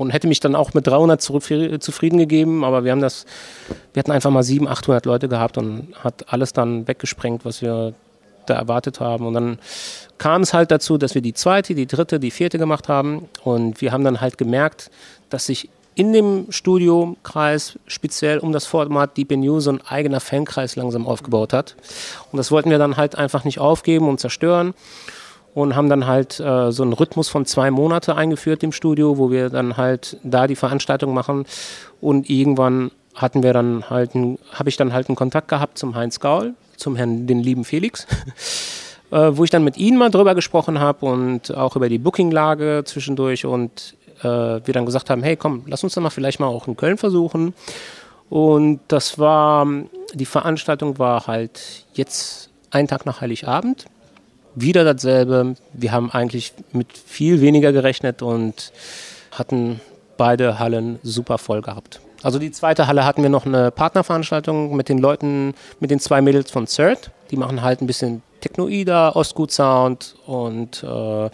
und 0.00 0.08
hätte 0.08 0.28
mich 0.28 0.40
dann 0.40 0.54
auch 0.54 0.72
mit 0.72 0.86
300 0.86 1.20
zufrieden 1.20 2.16
gegeben, 2.16 2.64
aber 2.64 2.84
wir 2.84 2.92
haben 2.92 3.02
das, 3.02 3.26
wir 3.92 4.00
hatten 4.00 4.12
einfach 4.12 4.30
mal 4.30 4.42
700, 4.42 4.78
800 4.78 5.04
Leute 5.04 5.28
gehabt 5.28 5.58
und 5.58 5.88
hat 6.02 6.32
alles 6.32 6.54
dann 6.54 6.88
weggesprengt, 6.88 7.44
was 7.44 7.60
wir 7.60 7.92
da 8.46 8.54
erwartet 8.54 8.98
haben. 9.00 9.26
Und 9.26 9.34
dann 9.34 9.58
kam 10.16 10.40
es 10.40 10.54
halt 10.54 10.70
dazu, 10.70 10.96
dass 10.96 11.14
wir 11.14 11.20
die 11.20 11.34
zweite, 11.34 11.74
die 11.74 11.86
dritte, 11.86 12.18
die 12.18 12.30
vierte 12.30 12.56
gemacht 12.56 12.88
haben 12.88 13.28
und 13.44 13.82
wir 13.82 13.92
haben 13.92 14.02
dann 14.02 14.22
halt 14.22 14.38
gemerkt, 14.38 14.90
dass 15.28 15.44
sich 15.44 15.68
in 15.94 16.14
dem 16.14 16.46
Studiokreis 16.48 17.78
speziell 17.86 18.38
um 18.38 18.52
das 18.52 18.64
Format 18.64 19.18
Deep 19.18 19.32
in 19.32 19.42
You 19.42 19.60
so 19.60 19.70
ein 19.70 19.82
eigener 19.86 20.20
Fankreis 20.20 20.76
langsam 20.76 21.06
aufgebaut 21.06 21.52
hat. 21.52 21.76
Und 22.32 22.38
das 22.38 22.50
wollten 22.50 22.70
wir 22.70 22.78
dann 22.78 22.96
halt 22.96 23.16
einfach 23.16 23.44
nicht 23.44 23.58
aufgeben 23.58 24.08
und 24.08 24.18
zerstören 24.18 24.72
und 25.54 25.74
haben 25.76 25.88
dann 25.88 26.06
halt 26.06 26.40
äh, 26.40 26.70
so 26.70 26.82
einen 26.82 26.92
Rhythmus 26.92 27.28
von 27.28 27.46
zwei 27.46 27.70
Monate 27.70 28.16
eingeführt 28.16 28.62
im 28.62 28.72
Studio, 28.72 29.18
wo 29.18 29.30
wir 29.30 29.50
dann 29.50 29.76
halt 29.76 30.18
da 30.22 30.46
die 30.46 30.56
Veranstaltung 30.56 31.14
machen 31.14 31.44
und 32.00 32.30
irgendwann 32.30 32.90
hatten 33.14 33.42
wir 33.42 33.52
dann 33.52 33.90
halt, 33.90 34.12
habe 34.14 34.68
ich 34.68 34.76
dann 34.76 34.92
halt 34.92 35.08
einen 35.08 35.16
Kontakt 35.16 35.48
gehabt 35.48 35.78
zum 35.78 35.94
Heinz 35.94 36.20
Gaul, 36.20 36.54
zum 36.76 36.96
Herrn, 36.96 37.26
den 37.26 37.40
lieben 37.40 37.64
Felix, 37.64 38.06
äh, 39.10 39.30
wo 39.32 39.44
ich 39.44 39.50
dann 39.50 39.64
mit 39.64 39.76
ihm 39.76 39.96
mal 39.96 40.10
drüber 40.10 40.34
gesprochen 40.34 40.78
habe 40.78 41.06
und 41.06 41.54
auch 41.54 41.76
über 41.76 41.88
die 41.88 41.98
Bookinglage 41.98 42.82
zwischendurch 42.84 43.44
und 43.44 43.96
äh, 44.20 44.24
wir 44.24 44.72
dann 44.72 44.86
gesagt 44.86 45.10
haben, 45.10 45.22
hey 45.22 45.36
komm, 45.36 45.64
lass 45.66 45.82
uns 45.82 45.94
dann 45.94 46.04
mal 46.04 46.10
vielleicht 46.10 46.40
mal 46.40 46.46
auch 46.46 46.68
in 46.68 46.76
Köln 46.76 46.96
versuchen. 46.96 47.54
Und 48.28 48.78
das 48.86 49.18
war, 49.18 49.66
die 50.14 50.24
Veranstaltung 50.24 51.00
war 51.00 51.26
halt 51.26 51.84
jetzt 51.94 52.50
einen 52.70 52.86
Tag 52.86 53.04
nach 53.04 53.20
Heiligabend 53.20 53.86
wieder 54.54 54.84
dasselbe. 54.84 55.54
Wir 55.72 55.92
haben 55.92 56.10
eigentlich 56.10 56.52
mit 56.72 56.96
viel 56.96 57.40
weniger 57.40 57.72
gerechnet 57.72 58.22
und 58.22 58.72
hatten 59.32 59.80
beide 60.16 60.58
Hallen 60.58 60.98
super 61.02 61.38
voll 61.38 61.62
gehabt. 61.62 62.00
Also 62.22 62.38
die 62.38 62.50
zweite 62.50 62.86
Halle 62.86 63.04
hatten 63.04 63.22
wir 63.22 63.30
noch 63.30 63.46
eine 63.46 63.70
Partnerveranstaltung 63.70 64.76
mit 64.76 64.88
den 64.88 64.98
Leuten, 64.98 65.54
mit 65.78 65.90
den 65.90 66.00
zwei 66.00 66.20
Mädels 66.20 66.50
von 66.50 66.66
CERT. 66.66 67.10
Die 67.30 67.36
machen 67.36 67.62
halt 67.62 67.80
ein 67.80 67.86
bisschen 67.86 68.22
Technoida, 68.40 69.12
Ostgut 69.14 69.50
Sound 69.52 70.16
und 70.26 70.82
äh, 70.82 71.30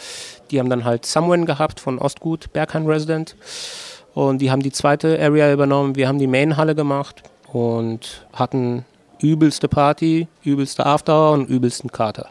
die 0.51 0.61
haben 0.61 0.71
dann 0.71 0.85
halt 0.85 1.07
Someone 1.07 1.45
gehabt 1.45 1.81
von 1.81 1.99
Ostgut, 1.99 2.53
Bergheim 2.53 2.87
Resident. 2.87 3.35
Und 4.15 4.39
die 4.39 4.51
haben 4.51 4.63
die 4.63 4.73
zweite 4.73 5.21
Area 5.21 5.53
übernommen. 5.53 5.97
Wir 5.97 6.09
haben 6.09 6.19
die 6.19 6.27
Main-Halle 6.27 6.75
gemacht 6.75 7.23
und 7.53 8.27
hatten 8.33 8.85
übelste 9.21 9.69
Party, 9.69 10.29
übelste 10.45 10.87
After 10.87 11.33
und 11.33 11.49
übelsten 11.49 11.91
Kater 11.91 12.31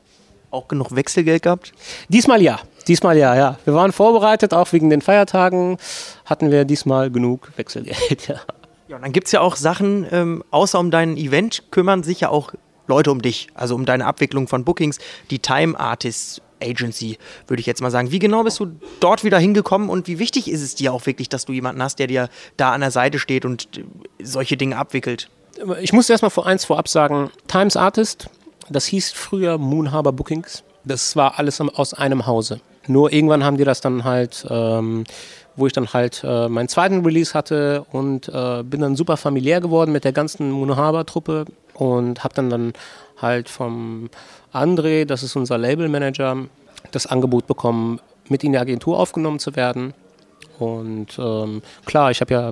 auch 0.55 0.67
genug 0.67 0.95
Wechselgeld 0.95 1.43
gehabt? 1.43 1.73
Diesmal 2.09 2.41
ja. 2.41 2.59
Diesmal 2.87 3.17
ja, 3.17 3.35
ja. 3.35 3.57
Wir 3.65 3.73
waren 3.73 3.91
vorbereitet, 3.91 4.53
auch 4.53 4.71
wegen 4.73 4.89
den 4.89 5.01
Feiertagen 5.01 5.77
hatten 6.25 6.51
wir 6.51 6.65
diesmal 6.65 7.11
genug 7.11 7.51
Wechselgeld, 7.57 8.27
ja. 8.27 8.41
Ja, 8.87 8.97
und 8.97 9.01
dann 9.01 9.13
gibt 9.13 9.27
es 9.27 9.31
ja 9.31 9.41
auch 9.41 9.55
Sachen, 9.55 10.05
ähm, 10.11 10.43
außer 10.51 10.79
um 10.79 10.91
dein 10.91 11.17
Event 11.17 11.71
kümmern 11.71 12.03
sich 12.03 12.21
ja 12.21 12.29
auch 12.29 12.53
Leute 12.87 13.11
um 13.11 13.21
dich, 13.21 13.47
also 13.55 13.73
um 13.73 13.85
deine 13.85 14.05
Abwicklung 14.05 14.47
von 14.47 14.63
Bookings, 14.63 14.99
die 15.31 15.39
Time 15.39 15.79
Artists 15.79 16.41
Agency, 16.61 17.17
würde 17.47 17.59
ich 17.59 17.65
jetzt 17.65 17.81
mal 17.81 17.91
sagen. 17.91 18.11
Wie 18.11 18.19
genau 18.19 18.43
bist 18.43 18.59
du 18.59 18.67
dort 18.99 19.23
wieder 19.23 19.39
hingekommen 19.39 19.89
und 19.89 20.07
wie 20.07 20.19
wichtig 20.19 20.49
ist 20.49 20.61
es 20.61 20.75
dir 20.75 20.93
auch 20.93 21.05
wirklich, 21.05 21.29
dass 21.29 21.45
du 21.45 21.53
jemanden 21.53 21.81
hast, 21.81 21.99
der 21.99 22.07
dir 22.07 22.29
da 22.57 22.71
an 22.71 22.81
der 22.81 22.91
Seite 22.91 23.19
steht 23.19 23.43
und 23.43 23.77
äh, 23.77 23.83
solche 24.23 24.57
Dinge 24.57 24.77
abwickelt? 24.77 25.29
Ich 25.81 25.93
muss 25.93 26.09
erstmal 26.09 26.31
vor 26.31 26.45
eins 26.45 26.65
vorab 26.65 26.87
sagen, 26.87 27.31
Times 27.47 27.77
Artist 27.77 28.29
das 28.69 28.85
hieß 28.85 29.11
früher 29.11 29.57
Moonhaber 29.57 30.11
Bookings. 30.11 30.63
Das 30.83 31.15
war 31.15 31.39
alles 31.39 31.59
aus 31.61 31.93
einem 31.93 32.25
Hause. 32.25 32.59
Nur 32.87 33.11
irgendwann 33.11 33.43
haben 33.43 33.57
die 33.57 33.63
das 33.63 33.81
dann 33.81 34.03
halt, 34.03 34.45
ähm, 34.49 35.03
wo 35.55 35.65
ich 35.67 35.73
dann 35.73 35.91
halt 35.91 36.23
äh, 36.23 36.47
meinen 36.47 36.67
zweiten 36.67 37.03
Release 37.03 37.33
hatte 37.33 37.85
und 37.91 38.29
äh, 38.29 38.63
bin 38.63 38.81
dann 38.81 38.95
super 38.95 39.17
familiär 39.17 39.61
geworden 39.61 39.91
mit 39.91 40.03
der 40.03 40.11
ganzen 40.11 40.51
Moonhaber-Truppe 40.51 41.45
und 41.73 42.23
habe 42.23 42.35
dann 42.35 42.49
dann 42.49 42.73
halt 43.17 43.49
vom 43.49 44.09
André, 44.53 45.05
das 45.05 45.23
ist 45.23 45.35
unser 45.35 45.57
Labelmanager, 45.57 46.37
das 46.91 47.07
Angebot 47.07 47.47
bekommen, 47.47 47.99
mit 48.29 48.43
in 48.43 48.51
die 48.51 48.57
Agentur 48.57 48.99
aufgenommen 48.99 49.39
zu 49.39 49.55
werden. 49.55 49.93
Und 50.59 51.17
ähm, 51.17 51.61
klar, 51.85 52.11
ich 52.11 52.21
habe 52.21 52.33
ja 52.33 52.51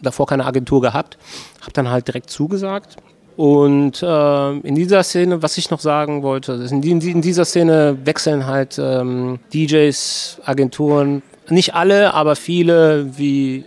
davor 0.00 0.26
keine 0.26 0.46
Agentur 0.46 0.80
gehabt, 0.80 1.18
habe 1.60 1.72
dann 1.72 1.90
halt 1.90 2.08
direkt 2.08 2.30
zugesagt. 2.30 2.96
Und 3.38 4.02
äh, 4.02 4.50
in 4.66 4.74
dieser 4.74 5.04
Szene, 5.04 5.40
was 5.44 5.58
ich 5.58 5.70
noch 5.70 5.78
sagen 5.78 6.24
wollte, 6.24 6.54
in, 6.72 6.82
in 6.82 7.22
dieser 7.22 7.44
Szene 7.44 7.96
wechseln 8.04 8.46
halt 8.46 8.80
ähm, 8.82 9.38
DJs, 9.54 10.40
Agenturen, 10.44 11.22
nicht 11.48 11.72
alle, 11.72 12.14
aber 12.14 12.34
viele 12.34 13.16
wie 13.16 13.64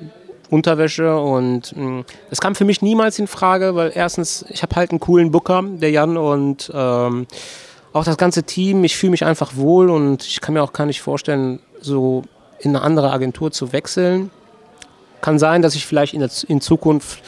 Unterwäsche 0.49 1.17
und 1.17 1.73
mh, 1.73 2.03
das 2.29 2.41
kam 2.41 2.53
für 2.53 2.65
mich 2.65 2.81
niemals 2.81 3.17
in 3.17 3.27
Frage, 3.27 3.73
weil 3.73 3.93
erstens, 3.95 4.43
ich 4.49 4.62
habe 4.62 4.75
halt 4.75 4.91
einen 4.91 4.99
coolen 4.99 5.31
Booker, 5.31 5.63
der 5.65 5.91
Jan 5.91 6.17
und 6.17 6.69
ähm, 6.75 7.25
auch 7.93 8.03
das 8.03 8.17
ganze 8.17 8.43
Team, 8.43 8.84
ich 8.84 8.97
fühle 8.97 9.12
mich 9.12 9.23
einfach 9.23 9.55
wohl 9.55 9.89
und 9.89 10.25
ich 10.25 10.41
kann 10.41 10.53
mir 10.53 10.63
auch 10.63 10.73
gar 10.73 10.86
nicht 10.86 11.01
vorstellen, 11.01 11.62
so 11.79 12.23
in 12.60 12.75
eine 12.75 12.84
andere 12.84 13.13
Agentur 13.13 13.53
zu 13.53 13.71
wechseln. 13.71 14.31
Kann 15.21 15.39
sein, 15.39 15.62
dass 15.62 15.75
ich 15.75 15.86
vielleicht 15.86 16.13
in, 16.13 16.19
der, 16.19 16.29
in 16.49 16.60
Zukunft, 16.60 17.23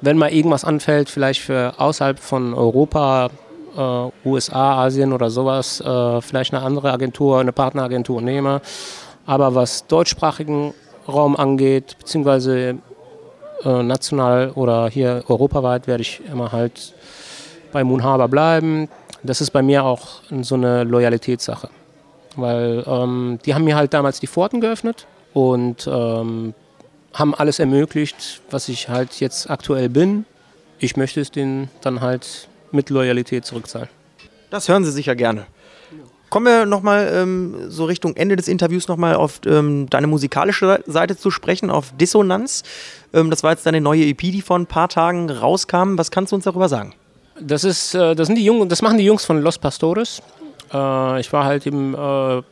wenn 0.00 0.18
mal 0.18 0.32
irgendwas 0.32 0.64
anfällt, 0.64 1.08
vielleicht 1.08 1.40
für 1.40 1.74
außerhalb 1.78 2.18
von 2.18 2.54
Europa, 2.54 3.30
äh, 3.76 4.28
USA, 4.28 4.84
Asien 4.84 5.12
oder 5.12 5.30
sowas, 5.30 5.80
äh, 5.80 6.20
vielleicht 6.20 6.54
eine 6.54 6.62
andere 6.62 6.92
Agentur, 6.92 7.40
eine 7.40 7.52
Partneragentur 7.52 8.20
nehme. 8.20 8.60
Aber 9.26 9.54
was 9.54 9.86
deutschsprachigen 9.86 10.74
Raum 11.06 11.36
angeht, 11.36 11.96
beziehungsweise 11.98 12.78
äh, 13.64 13.82
national 13.82 14.50
oder 14.54 14.88
hier 14.88 15.24
europaweit, 15.28 15.86
werde 15.86 16.02
ich 16.02 16.20
immer 16.30 16.52
halt 16.52 16.94
bei 17.72 17.84
Moon 17.84 18.02
Harbor 18.02 18.28
bleiben. 18.28 18.88
Das 19.22 19.40
ist 19.40 19.50
bei 19.50 19.62
mir 19.62 19.84
auch 19.84 20.22
so 20.42 20.54
eine 20.54 20.84
Loyalitätssache. 20.84 21.68
Weil 22.36 22.84
ähm, 22.86 23.38
die 23.44 23.54
haben 23.54 23.64
mir 23.64 23.76
halt 23.76 23.92
damals 23.92 24.20
die 24.20 24.28
Pforten 24.28 24.60
geöffnet 24.60 25.06
und 25.34 25.88
ähm, 25.92 26.54
haben 27.14 27.34
alles 27.34 27.58
ermöglicht, 27.58 28.40
was 28.50 28.68
ich 28.68 28.88
halt 28.88 29.20
jetzt 29.20 29.50
aktuell 29.50 29.88
bin. 29.88 30.24
Ich 30.78 30.96
möchte 30.96 31.20
es 31.20 31.30
denen 31.30 31.70
dann 31.80 32.00
halt 32.00 32.48
mit 32.70 32.90
Loyalität 32.90 33.44
zurückzahlen. 33.44 33.88
Das 34.50 34.68
hören 34.68 34.84
Sie 34.84 34.92
sicher 34.92 35.16
gerne. 35.16 35.46
Kommen 36.30 36.44
wir 36.44 36.66
nochmal 36.66 37.10
ähm, 37.14 37.70
so 37.70 37.86
Richtung 37.86 38.14
Ende 38.14 38.36
des 38.36 38.48
Interviews 38.48 38.86
nochmal 38.86 39.14
auf 39.14 39.40
ähm, 39.46 39.88
deine 39.88 40.06
musikalische 40.06 40.82
Seite 40.86 41.16
zu 41.16 41.30
sprechen, 41.30 41.70
auf 41.70 41.92
Dissonanz. 41.98 42.64
Ähm, 43.14 43.30
das 43.30 43.42
war 43.42 43.52
jetzt 43.52 43.64
deine 43.64 43.80
neue 43.80 44.04
EP, 44.04 44.18
die 44.18 44.42
vor 44.42 44.58
ein 44.58 44.66
paar 44.66 44.90
Tagen 44.90 45.30
rauskam. 45.30 45.96
Was 45.96 46.10
kannst 46.10 46.32
du 46.32 46.36
uns 46.36 46.44
darüber 46.44 46.68
sagen? 46.68 46.92
Das 47.40 47.64
ist, 47.64 47.94
äh, 47.94 48.14
das 48.14 48.26
sind 48.26 48.36
die 48.36 48.44
Jungen, 48.44 48.68
das 48.68 48.82
machen 48.82 48.98
die 48.98 49.04
Jungs 49.04 49.24
von 49.24 49.40
Los 49.40 49.56
Pastores. 49.58 50.20
Äh, 50.72 51.20
ich 51.20 51.32
war 51.32 51.44
halt 51.44 51.64
im 51.64 51.94
äh, 51.94 52.42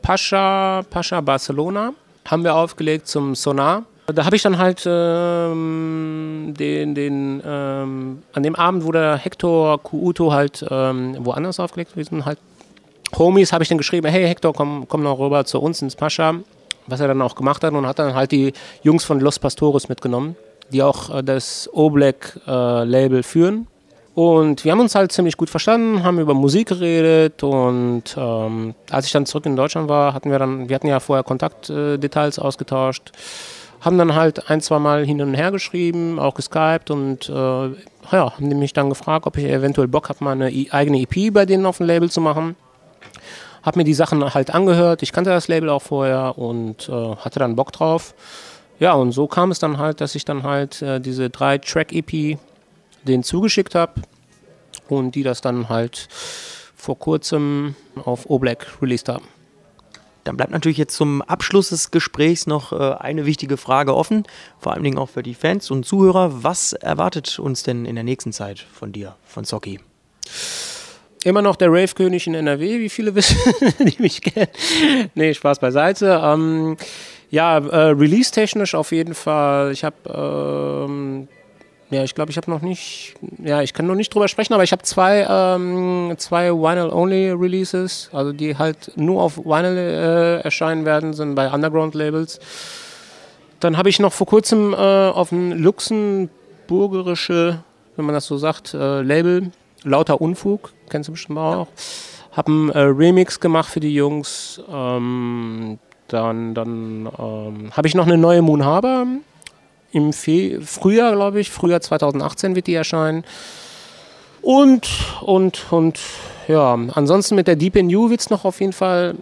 Pascha, 0.00 0.82
Pascha 0.88 1.20
Barcelona, 1.20 1.92
haben 2.26 2.44
wir 2.44 2.54
aufgelegt 2.54 3.06
zum 3.06 3.34
Sonar. 3.34 3.84
Da 4.06 4.24
habe 4.24 4.34
ich 4.34 4.42
dann 4.42 4.58
halt 4.58 4.82
ähm, 4.84 6.54
den, 6.58 6.94
den 6.94 7.42
ähm, 7.46 8.22
an 8.32 8.42
dem 8.42 8.56
Abend, 8.56 8.84
wo 8.84 8.92
der 8.92 9.16
Hector 9.16 9.80
Kuuto 9.82 10.32
halt 10.32 10.64
ähm, 10.68 11.16
woanders 11.20 11.60
aufgelegt 11.60 11.92
gewesen, 11.92 12.24
halt 12.24 12.38
Homies 13.16 13.52
habe 13.52 13.62
ich 13.62 13.68
dann 13.68 13.78
geschrieben, 13.78 14.08
hey 14.08 14.26
Hector, 14.26 14.52
komm, 14.52 14.86
komm 14.88 15.02
noch 15.02 15.18
rüber 15.18 15.44
zu 15.44 15.60
uns 15.60 15.82
ins 15.82 15.96
Pascha, 15.96 16.34
was 16.86 17.00
er 17.00 17.08
dann 17.08 17.22
auch 17.22 17.34
gemacht 17.34 17.62
hat 17.62 17.74
und 17.74 17.86
hat 17.86 17.98
dann 17.98 18.14
halt 18.14 18.32
die 18.32 18.52
Jungs 18.82 19.04
von 19.04 19.20
Los 19.20 19.38
Pastores 19.38 19.88
mitgenommen, 19.88 20.36
die 20.70 20.82
auch 20.82 21.14
äh, 21.14 21.22
das 21.22 21.68
O-Black 21.72 22.40
äh, 22.46 22.84
Label 22.84 23.22
führen. 23.22 23.66
Und 24.14 24.64
wir 24.64 24.72
haben 24.72 24.80
uns 24.80 24.94
halt 24.94 25.10
ziemlich 25.10 25.38
gut 25.38 25.48
verstanden, 25.48 26.02
haben 26.02 26.18
über 26.18 26.34
Musik 26.34 26.68
geredet 26.68 27.42
und 27.42 28.02
ähm, 28.16 28.74
als 28.90 29.06
ich 29.06 29.12
dann 29.12 29.24
zurück 29.24 29.46
in 29.46 29.56
Deutschland 29.56 29.88
war, 29.88 30.12
hatten 30.12 30.30
wir 30.30 30.38
dann, 30.38 30.68
wir 30.68 30.74
hatten 30.74 30.86
ja 30.86 31.00
vorher 31.00 31.24
Kontaktdetails 31.24 32.36
äh, 32.36 32.40
ausgetauscht, 32.42 33.12
haben 33.80 33.96
dann 33.96 34.14
halt 34.14 34.50
ein, 34.50 34.60
zwei 34.60 34.78
Mal 34.78 35.06
hin 35.06 35.22
und 35.22 35.32
her 35.32 35.50
geschrieben, 35.50 36.18
auch 36.18 36.34
geskypt 36.34 36.90
und 36.90 37.30
äh, 37.30 37.32
ja, 37.32 38.36
haben 38.36 38.48
mich 38.58 38.74
dann 38.74 38.90
gefragt, 38.90 39.26
ob 39.26 39.38
ich 39.38 39.44
eventuell 39.44 39.88
Bock 39.88 40.10
habe, 40.10 40.22
mal 40.22 40.32
eine 40.32 40.52
eigene 40.72 41.00
EP 41.00 41.32
bei 41.32 41.46
denen 41.46 41.64
auf 41.64 41.78
dem 41.78 41.86
Label 41.86 42.10
zu 42.10 42.20
machen. 42.20 42.56
Hab 43.62 43.76
mir 43.76 43.84
die 43.84 43.94
Sachen 43.94 44.34
halt 44.34 44.52
angehört, 44.54 45.02
ich 45.02 45.12
kannte 45.12 45.30
das 45.30 45.48
Label 45.48 45.70
auch 45.70 45.82
vorher 45.82 46.36
und 46.36 46.86
äh, 46.90 47.16
hatte 47.16 47.38
dann 47.38 47.56
Bock 47.56 47.72
drauf. 47.72 48.14
Ja, 48.78 48.92
und 48.92 49.12
so 49.12 49.26
kam 49.26 49.50
es 49.52 49.58
dann 49.58 49.78
halt, 49.78 50.02
dass 50.02 50.14
ich 50.16 50.26
dann 50.26 50.42
halt 50.42 50.82
äh, 50.82 51.00
diese 51.00 51.30
drei 51.30 51.56
Track-EP 51.56 52.38
den 53.04 53.22
zugeschickt 53.22 53.74
habe 53.74 54.02
und 54.88 55.14
die 55.14 55.22
das 55.22 55.40
dann 55.40 55.68
halt 55.68 56.08
vor 56.76 56.98
kurzem 56.98 57.76
auf 58.04 58.28
Oblak 58.28 58.66
released 58.80 59.08
haben. 59.08 59.26
Dann 60.24 60.36
bleibt 60.36 60.52
natürlich 60.52 60.78
jetzt 60.78 60.94
zum 60.94 61.20
Abschluss 61.22 61.70
des 61.70 61.90
Gesprächs 61.90 62.46
noch 62.46 62.72
äh, 62.72 62.94
eine 62.98 63.26
wichtige 63.26 63.56
Frage 63.56 63.94
offen, 63.94 64.24
vor 64.58 64.72
allen 64.72 64.84
Dingen 64.84 64.98
auch 64.98 65.08
für 65.08 65.22
die 65.22 65.34
Fans 65.34 65.70
und 65.70 65.84
Zuhörer. 65.84 66.44
Was 66.44 66.72
erwartet 66.74 67.38
uns 67.38 67.64
denn 67.64 67.86
in 67.86 67.96
der 67.96 68.04
nächsten 68.04 68.32
Zeit 68.32 68.60
von 68.60 68.92
dir, 68.92 69.16
von 69.24 69.44
Socky? 69.44 69.80
Immer 71.24 71.42
noch 71.42 71.56
der 71.56 71.68
Rave-König 71.70 72.26
in 72.26 72.34
NRW, 72.34 72.80
wie 72.80 72.88
viele 72.88 73.14
wissen, 73.16 73.36
die 73.80 74.00
mich 74.00 74.20
kennen. 74.20 74.48
nee, 75.14 75.34
Spaß 75.34 75.58
beiseite. 75.58 76.20
Ähm, 76.22 76.76
ja, 77.30 77.58
äh, 77.58 77.90
release-technisch 77.90 78.74
auf 78.74 78.92
jeden 78.92 79.14
Fall. 79.14 79.72
Ich 79.72 79.84
habe 79.84 79.96
ähm, 80.88 81.28
ja, 81.92 82.04
ich 82.04 82.14
glaube, 82.14 82.30
ich 82.30 82.38
habe 82.38 82.50
noch 82.50 82.62
nicht, 82.62 83.14
ja, 83.42 83.60
ich 83.60 83.74
kann 83.74 83.86
noch 83.86 83.94
nicht 83.94 84.14
drüber 84.14 84.26
sprechen, 84.26 84.54
aber 84.54 84.64
ich 84.64 84.72
habe 84.72 84.82
zwei, 84.82 85.26
ähm, 85.28 86.14
zwei 86.16 86.50
Vinyl-Only-Releases, 86.50 88.08
also 88.12 88.32
die 88.32 88.56
halt 88.56 88.92
nur 88.96 89.22
auf 89.22 89.36
Vinyl 89.36 89.76
äh, 89.76 90.40
erscheinen 90.40 90.86
werden, 90.86 91.12
sind 91.12 91.34
bei 91.34 91.52
Underground-Labels. 91.52 92.40
Dann 93.60 93.76
habe 93.76 93.90
ich 93.90 94.00
noch 94.00 94.12
vor 94.12 94.26
kurzem 94.26 94.72
äh, 94.72 94.76
auf 94.76 95.32
ein 95.32 95.52
luxemburgerische, 95.52 97.62
wenn 97.96 98.04
man 98.06 98.14
das 98.14 98.26
so 98.26 98.38
sagt, 98.38 98.72
äh, 98.72 99.02
Label, 99.02 99.52
Lauter 99.84 100.20
Unfug, 100.20 100.72
kennst 100.88 101.08
du 101.08 101.12
bestimmt 101.12 101.38
auch. 101.38 101.68
Habe 102.32 102.50
einen 102.50 102.70
äh, 102.70 102.78
Remix 102.78 103.38
gemacht 103.38 103.68
für 103.68 103.80
die 103.80 103.94
Jungs. 103.94 104.62
Ähm, 104.70 105.78
dann 106.08 106.54
dann 106.54 107.08
ähm, 107.18 107.76
habe 107.76 107.88
ich 107.88 107.94
noch 107.94 108.06
eine 108.06 108.16
neue 108.16 108.42
Moon 108.42 108.64
Harbor 108.64 109.06
im 109.92 110.12
Fe 110.12 110.60
Frühjahr, 110.62 111.12
glaube 111.12 111.40
ich, 111.40 111.50
Frühjahr 111.50 111.80
2018 111.80 112.56
wird 112.56 112.66
die 112.66 112.74
erscheinen. 112.74 113.24
Und, 114.40 114.88
und, 115.20 115.70
und, 115.70 116.00
ja, 116.48 116.74
ansonsten 116.94 117.36
mit 117.36 117.46
der 117.46 117.56
Deep 117.56 117.76
in 117.76 117.90
You 117.90 118.10
wird 118.10 118.20
es 118.20 118.30
noch 118.30 118.44
auf 118.44 118.60
jeden 118.60 118.72
Fall 118.72 119.14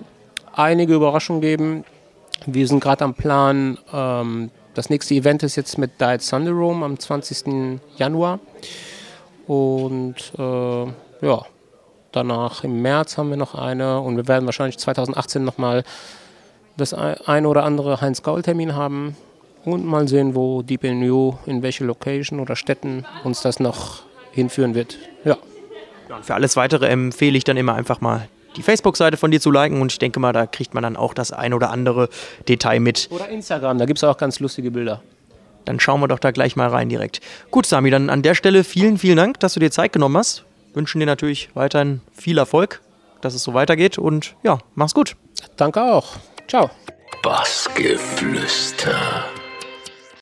einige 0.52 0.94
Überraschungen 0.94 1.42
geben. 1.42 1.84
Wir 2.46 2.66
sind 2.66 2.80
gerade 2.80 3.04
am 3.04 3.14
Plan. 3.14 3.78
Ähm, 3.92 4.50
das 4.74 4.88
nächste 4.88 5.14
Event 5.14 5.42
ist 5.42 5.56
jetzt 5.56 5.76
mit 5.76 6.00
Diet 6.00 6.22
Sunday 6.22 6.52
Room 6.52 6.82
am 6.82 6.98
20. 6.98 7.80
Januar. 7.96 8.38
Und 9.46 10.32
äh, 10.38 10.84
ja, 11.26 11.44
danach 12.12 12.64
im 12.64 12.80
März 12.80 13.18
haben 13.18 13.30
wir 13.30 13.36
noch 13.36 13.54
eine 13.54 14.00
und 14.00 14.16
wir 14.16 14.28
werden 14.28 14.46
wahrscheinlich 14.46 14.78
2018 14.78 15.44
nochmal 15.44 15.84
das 16.76 16.94
ein 16.94 17.44
oder 17.44 17.64
andere 17.64 18.00
Heinz-Gaul-Termin 18.00 18.74
haben 18.74 19.16
und 19.64 19.84
mal 19.84 20.08
sehen, 20.08 20.34
wo 20.34 20.62
Deep 20.62 20.84
in 20.84 21.02
You, 21.02 21.34
in 21.46 21.62
welche 21.62 21.84
Location 21.84 22.40
oder 22.40 22.56
Städten 22.56 23.04
uns 23.24 23.42
das 23.42 23.60
noch 23.60 24.02
hinführen 24.32 24.74
wird. 24.74 24.98
Ja. 25.24 25.36
für 26.22 26.34
alles 26.34 26.56
weitere 26.56 26.86
empfehle 26.86 27.36
ich 27.36 27.44
dann 27.44 27.56
immer 27.56 27.74
einfach 27.74 28.00
mal 28.00 28.28
die 28.56 28.62
Facebook-Seite 28.62 29.16
von 29.16 29.30
dir 29.30 29.40
zu 29.40 29.50
liken 29.50 29.80
und 29.80 29.92
ich 29.92 29.98
denke 29.98 30.18
mal, 30.20 30.32
da 30.32 30.46
kriegt 30.46 30.74
man 30.74 30.82
dann 30.82 30.96
auch 30.96 31.14
das 31.14 31.32
ein 31.32 31.54
oder 31.54 31.70
andere 31.70 32.08
Detail 32.48 32.80
mit. 32.80 33.08
Oder 33.10 33.28
Instagram, 33.28 33.78
da 33.78 33.84
gibt 33.84 33.98
es 33.98 34.04
auch 34.04 34.16
ganz 34.16 34.40
lustige 34.40 34.70
Bilder. 34.70 35.02
Dann 35.64 35.78
schauen 35.78 36.00
wir 36.00 36.08
doch 36.08 36.18
da 36.18 36.32
gleich 36.32 36.56
mal 36.56 36.68
rein 36.68 36.88
direkt. 36.88 37.20
Gut, 37.50 37.66
Sami, 37.66 37.90
dann 37.90 38.08
an 38.10 38.22
der 38.22 38.34
Stelle 38.34 38.64
vielen, 38.64 38.98
vielen 38.98 39.18
Dank, 39.18 39.38
dass 39.40 39.54
du 39.54 39.60
dir 39.60 39.70
Zeit 39.70 39.92
genommen 39.92 40.16
hast. 40.16 40.44
Wünschen 40.74 41.00
dir 41.00 41.06
natürlich 41.06 41.50
weiterhin 41.54 42.00
viel 42.12 42.38
Erfolg, 42.38 42.80
dass 43.20 43.34
es 43.34 43.42
so 43.42 43.54
weitergeht 43.54 43.98
und 43.98 44.34
ja, 44.42 44.58
mach's 44.74 44.94
gut. 44.94 45.16
Danke 45.56 45.82
auch. 45.82 46.16
Ciao. 46.48 46.70
Bassgeflüster. 47.22 48.96